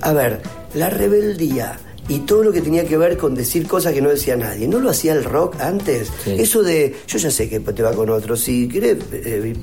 [0.00, 0.40] a ver,
[0.74, 4.36] la rebeldía y todo lo que tenía que ver con decir cosas que no decía
[4.36, 4.68] nadie.
[4.68, 6.10] ¿No lo hacía el rock antes?
[6.24, 6.34] Sí.
[6.38, 9.54] Eso de, yo ya sé que te va con otro, si querés, eh,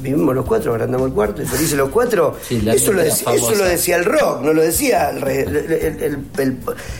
[0.00, 2.36] vivimos los cuatro, agrandamos el cuarto y felices los cuatro.
[2.46, 3.62] Sí, eso, lo decía, eso famosa.
[3.62, 6.18] lo decía el rock, no lo decía el, el-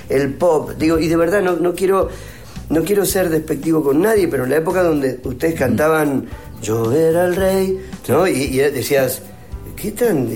[0.08, 0.72] el- pop.
[0.78, 2.08] Digo, y de verdad no, no quiero...
[2.70, 6.26] No quiero ser despectivo con nadie, pero en la época donde ustedes cantaban
[6.60, 8.28] Yo era el rey, ¿no?
[8.28, 9.22] Y, y decías,
[9.74, 10.26] ¿qué están,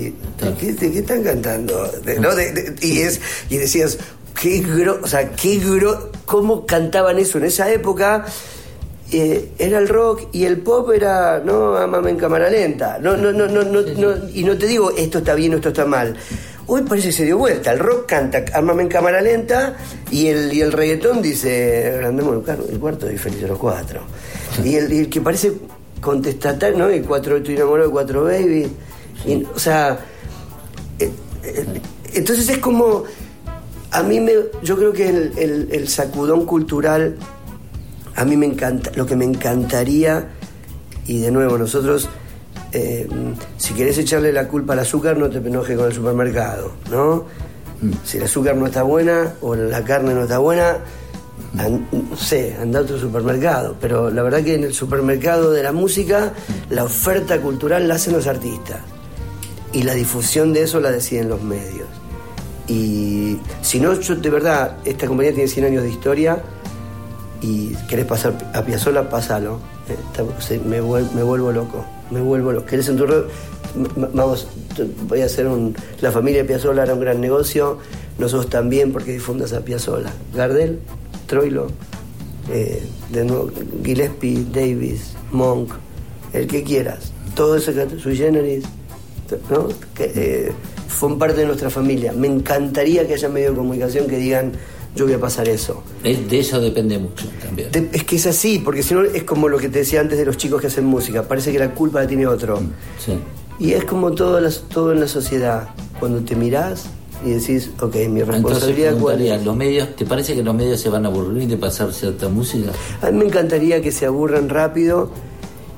[0.59, 1.87] qué, qué están cantando?
[2.19, 2.33] ¿no?
[2.35, 3.21] De- de- y, es,
[3.51, 3.99] y decías,
[4.41, 8.25] qué gro, o sea, qué gro, cómo cantaban eso en esa época.
[9.15, 12.97] Eh, era el rock y el pop era, no, amame en cámara lenta.
[12.99, 15.69] No, no, no, no, no, no, y no te digo esto está bien o esto
[15.69, 16.15] está mal.
[16.65, 17.71] Hoy parece que se dio vuelta.
[17.73, 19.75] El rock canta Amame en cámara lenta
[20.09, 24.01] y el, y el reggaetón dice agrandemos el, cuarto y felices los cuatro.
[24.63, 25.51] Y el, y el que parece
[26.01, 26.89] contestatario, ¿no?
[26.89, 28.67] El cuatro, estoy enamorado de cuatro baby.
[29.27, 29.99] Y, o sea,
[30.97, 31.11] eh,
[31.43, 31.65] eh,
[32.15, 33.03] entonces es como.
[33.91, 34.33] A mí me.
[34.63, 37.15] Yo creo que el, el- el sacudón cultural.
[38.15, 38.91] A mí me encanta.
[38.95, 40.27] Lo que me encantaría.
[41.05, 42.09] Y de nuevo, nosotros.
[42.71, 43.07] eh,
[43.57, 47.25] si querés echarle la culpa al azúcar, no te enojes con el supermercado, ¿no?
[48.03, 50.77] Si el azúcar no está buena o la carne no está buena,
[51.53, 53.75] no sé, anda a otro supermercado.
[53.79, 56.33] Pero la verdad que en el supermercado de la música,
[56.69, 58.79] la oferta cultural la hacen los artistas.
[59.73, 61.87] Y la difusión de eso la deciden los medios.
[62.67, 66.41] Y si no, yo de verdad, esta compañía tiene 100 años de historia
[67.43, 69.59] y querés pasar a Piazzola, pasalo.
[69.89, 72.65] Eh, me, vuel- me vuelvo loco, me vuelvo loco.
[72.65, 73.23] ¿Querés en tu red?
[74.13, 74.47] Vamos,
[75.07, 75.75] voy a hacer un...
[76.01, 77.79] La familia Piazzola era un gran negocio,
[78.17, 80.11] nosotros también porque difundas a Piazzola.
[80.33, 80.79] Gardel,
[81.27, 81.67] Troilo,
[82.51, 83.51] eh, de nuevo,
[83.83, 85.73] Gillespie, Davis, Monk,
[86.33, 87.11] el que quieras.
[87.35, 88.63] Todo eso, que- sui generis,
[89.49, 89.67] ¿no?
[89.95, 90.51] Que, eh,
[90.99, 92.13] son parte de nuestra familia.
[92.13, 94.51] Me encantaría que haya medios de comunicación que digan,
[94.95, 95.83] yo voy a pasar eso.
[96.03, 97.71] Es- de eso depende mucho también.
[97.71, 100.17] De- es que es así, porque si no es como lo que te decía antes
[100.17, 102.59] de los chicos que hacen música, parece que la culpa la tiene otro.
[103.03, 103.13] Sí.
[103.59, 106.85] Y es como todo, las- todo en la sociedad, cuando te mirás
[107.25, 109.45] y decís, ok, mi Entonces responsabilidad cuál es.
[109.45, 112.71] ¿los medios, ¿te parece que los medios se van a aburrir de pasar cierta música?
[113.01, 115.09] A mí me encantaría que se aburran rápido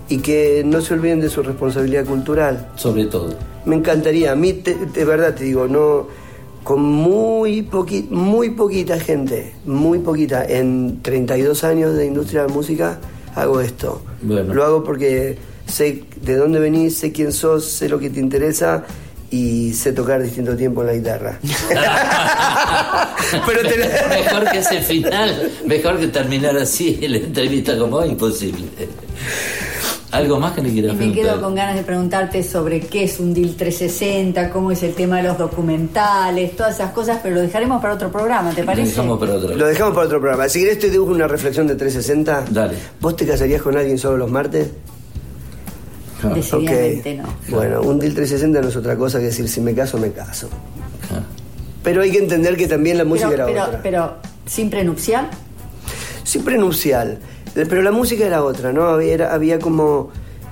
[0.09, 2.69] y que no se olviden de su responsabilidad cultural.
[2.75, 3.33] Sobre todo.
[3.65, 6.07] Me encantaría, a mí te- de verdad te digo, no
[6.65, 12.99] con muy poqui- muy poquita gente, muy poquita, en 32 años de industria de música
[13.35, 14.01] hago esto.
[14.21, 14.53] Bueno.
[14.53, 15.37] Lo hago porque
[15.67, 18.83] sé de dónde venís, sé quién sos, sé lo que te interesa
[19.29, 21.39] y sé tocar distinto tiempo en la guitarra.
[23.45, 28.65] Pero te la- Mejor que ese final, mejor que terminar así la entrevista como imposible.
[30.15, 31.23] ¿Algo más que le Y quieras me preguntar?
[31.33, 35.17] quedo con ganas de preguntarte sobre qué es un deal 360, cómo es el tema
[35.17, 38.89] de los documentales, todas esas cosas, pero lo dejaremos para otro programa, ¿te Lo parece?
[38.91, 39.55] dejamos para otro.
[39.55, 40.47] Lo dejamos para otro programa.
[40.49, 42.45] Si querés te dibujo una reflexión de 360.
[42.51, 42.75] Dale.
[43.01, 44.69] ¿Vos te casarías con alguien solo los martes?
[46.23, 47.23] Ah, Decididamente no.
[47.49, 50.49] Bueno, un deal 360 no es otra cosa que decir si me caso, me caso.
[51.11, 51.19] ah.
[51.83, 53.83] Pero hay que entender que también la música Pero, era pero, otra.
[53.83, 54.13] pero,
[54.45, 55.27] ¿sin prenupcial?
[56.23, 57.19] Sí, prenupcial.
[57.56, 58.84] Pero la música era otra, ¿no?
[58.84, 60.10] Había, había como.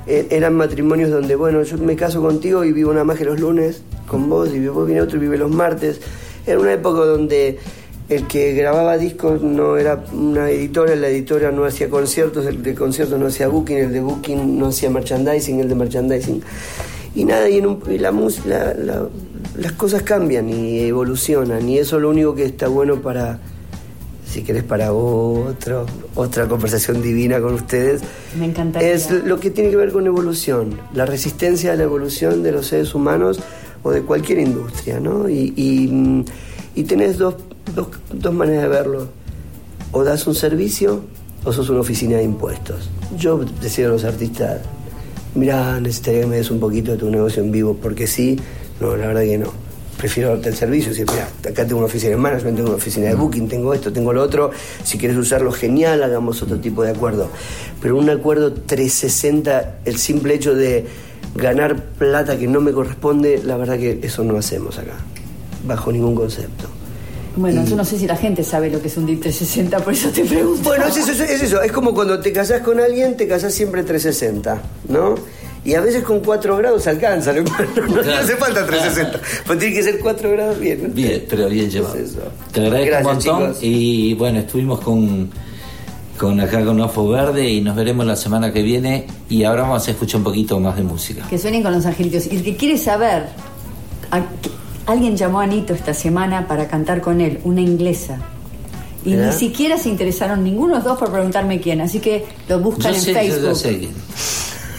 [0.08, 3.82] eh, eran matrimonios donde, bueno, yo me caso contigo y vivo más que los lunes
[4.08, 6.00] con vos, y vos viene otro y vive los martes.
[6.46, 7.58] Era una época donde
[8.10, 12.76] el que grababa discos no era una editora, la editora no hacía conciertos, el de
[12.76, 16.42] conciertos no hacía booking, el de booking no hacía merchandising, el de merchandising.
[17.16, 17.84] Y nada, y, en un-
[18.46, 19.08] la- la-
[19.58, 23.40] las cosas cambian y evolucionan, y eso es lo único que está bueno para
[24.34, 25.86] si querés para otro,
[26.16, 28.02] otra conversación divina con ustedes,
[28.38, 28.92] Me encantaría.
[28.92, 32.66] es lo que tiene que ver con evolución, la resistencia a la evolución de los
[32.68, 33.40] seres humanos
[33.84, 35.30] o de cualquier industria, ¿no?
[35.30, 36.26] Y, y, mm,
[36.76, 37.36] y tenés dos,
[37.76, 39.08] dos, dos maneras de verlo,
[39.92, 41.02] o das un servicio
[41.46, 42.90] o sos una oficina de impuestos.
[43.18, 44.62] Yo decía a los artistas,
[45.36, 48.40] mirá, necesitaría que me des un poquito de tu negocio en vivo, porque sí,
[48.82, 49.63] no, la verdad que no.
[49.98, 53.08] Prefiero darte el servicio decir, mira, acá tengo una oficina de management, tengo una oficina
[53.08, 54.52] de booking, tengo esto, tengo lo otro.
[54.84, 57.30] Si quieres usarlo, genial, hagamos otro tipo de acuerdo.
[57.82, 60.86] Pero un acuerdo 360, el simple hecho de
[61.36, 64.94] ganar plata que no me corresponde, la verdad que eso no hacemos acá,
[65.66, 66.68] bajo ningún concepto.
[67.36, 69.80] Bueno, Y- yo no sé si la gente sabe lo que es un deal 360,
[69.80, 70.62] por eso te pregunto.
[70.64, 71.62] Bueno, es eso, es eso.
[71.62, 75.16] Es como cuando te casás con alguien, te casás siempre 360, ¿no?
[75.66, 78.20] Y a veces con 4 grados alcanza, no, no- no Claro.
[78.24, 79.20] hace falta 360.
[79.48, 80.84] Pues tiene que ser 4 grados bien.
[80.84, 80.90] ¿no?
[80.94, 81.96] Bien, pero bien llevado.
[81.96, 82.20] Es eso.
[82.52, 83.64] Te agradezco Gracias, un montón chicos.
[83.64, 85.30] y bueno, estuvimos con,
[86.18, 89.88] con acá con Ofo Verde y nos veremos la semana que viene y ahora vamos
[89.88, 91.26] a escuchar un poquito más de música.
[91.30, 92.28] Que suenen con los angelitos.
[92.28, 93.28] Y el que quiere saber,
[94.12, 94.22] a-
[94.92, 98.18] alguien llamó a Anito esta semana para cantar con él, una inglesa.
[99.06, 99.32] Y ¿Verdad?
[99.34, 101.80] ni siquiera se interesaron ninguno de los dos por preguntarme quién.
[101.80, 103.48] Así que lo buscan Yo en sé, yo Facebook.
[103.50, 103.92] ya sé quién.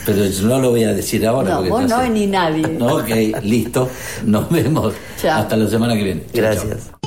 [0.05, 1.55] Pero yo no lo voy a decir ahora.
[1.55, 2.11] No, vos no sé.
[2.11, 2.67] ni nadie.
[2.79, 3.09] No, ok,
[3.43, 3.89] listo.
[4.25, 4.95] Nos vemos.
[5.21, 5.41] Chao.
[5.41, 6.23] Hasta la semana que viene.
[6.33, 7.04] Chao, chao.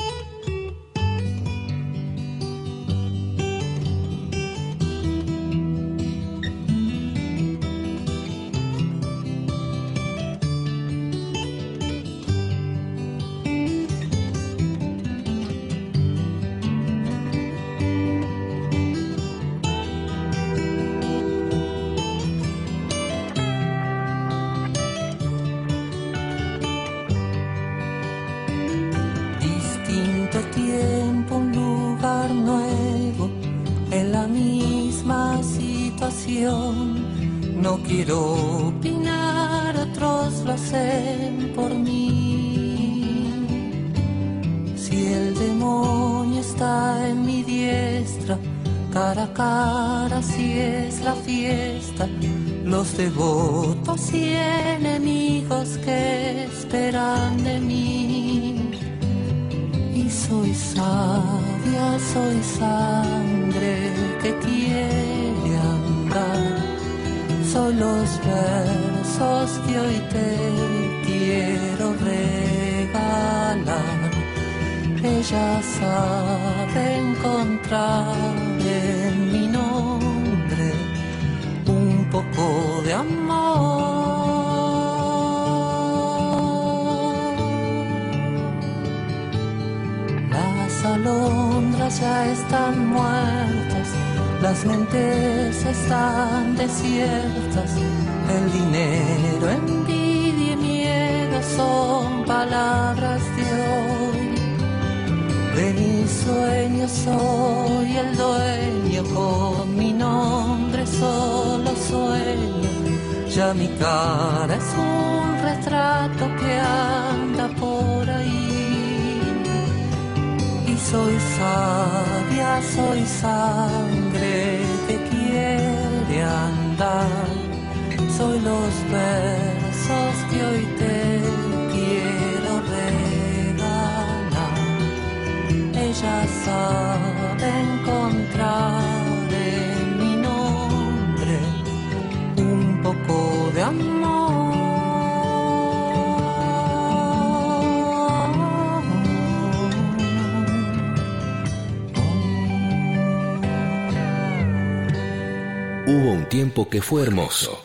[156.82, 157.62] Fue hermoso.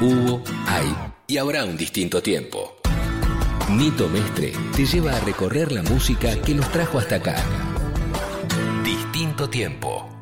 [0.00, 0.94] Hubo, hay
[1.26, 2.76] y habrá un distinto tiempo.
[3.70, 7.36] Nito Mestre te lleva a recorrer la música que nos trajo hasta acá.
[8.84, 10.15] Distinto tiempo.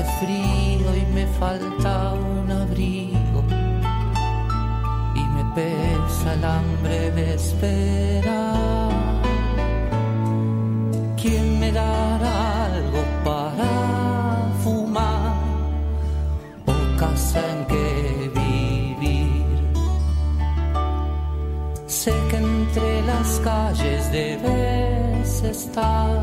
[0.00, 3.44] Hace frío y me falta un abrigo
[5.14, 8.90] y me pesa el hambre de esperar.
[11.20, 15.34] ¿Quién me dará algo para fumar
[16.64, 19.44] o casa en que vivir?
[21.86, 26.16] Sé que entre las calles debes estar,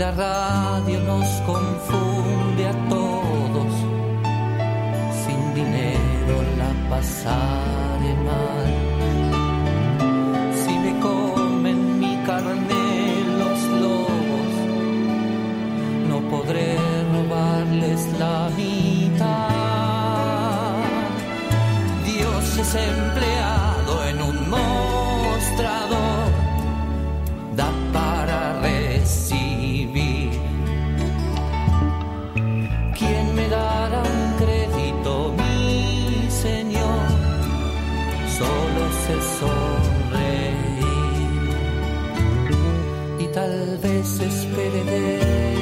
[0.00, 3.20] la radio nos confunde a todos
[6.90, 8.68] pasaré mal.
[10.62, 12.84] Si me comen mi carne
[13.40, 14.52] los lobos,
[16.10, 16.76] no podré
[17.14, 19.58] robarles la mitad.
[22.10, 23.39] Dios es empleado
[44.00, 44.82] tal vez espere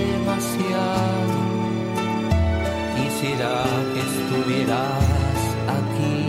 [0.03, 1.39] demasiado.
[2.97, 5.39] Quisiera que estuvieras
[5.79, 6.21] aquí.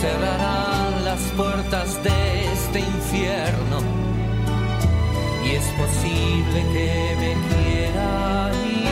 [0.00, 3.78] Cerrarán las puertas de este infierno
[5.44, 6.90] y es posible que
[7.22, 8.90] me quiera ir.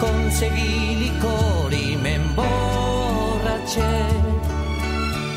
[0.00, 3.94] Conseguí licor y me emborraché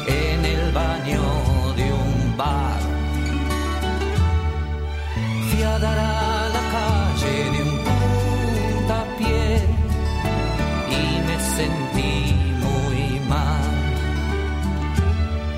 [0.07, 1.23] en el baño
[1.77, 2.94] de un bar.
[5.67, 9.45] A la calle de un puntapié
[10.95, 12.15] y me sentí
[12.65, 13.73] muy mal.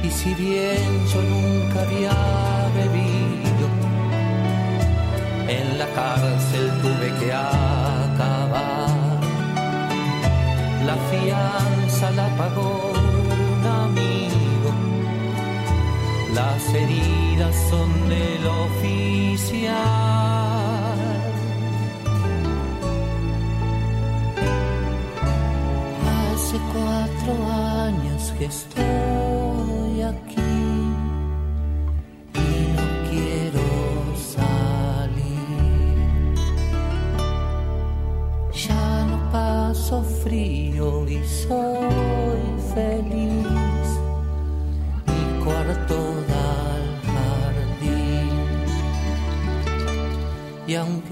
[0.03, 2.17] Y si bien yo nunca había
[2.77, 3.67] bebido,
[5.49, 8.87] en la cárcel tuve que acabar.
[10.85, 12.96] La fianza la pagó
[16.37, 19.73] las heridas son del oficial.
[26.31, 27.33] Hace cuatro
[27.85, 29.46] años que estoy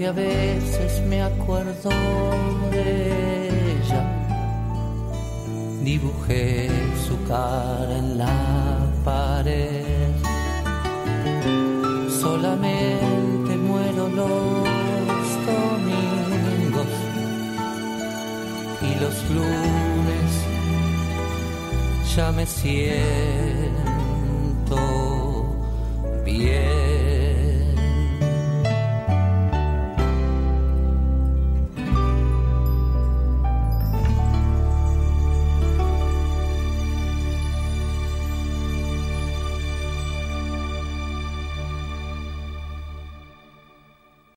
[0.06, 1.90] a veces me acuerdo
[2.70, 4.02] de ella,
[5.82, 6.70] dibujé
[7.08, 10.12] su cara en la pared.
[12.20, 16.92] Solamente muero los domingos
[18.82, 20.30] y los lunes
[22.14, 23.65] ya me siento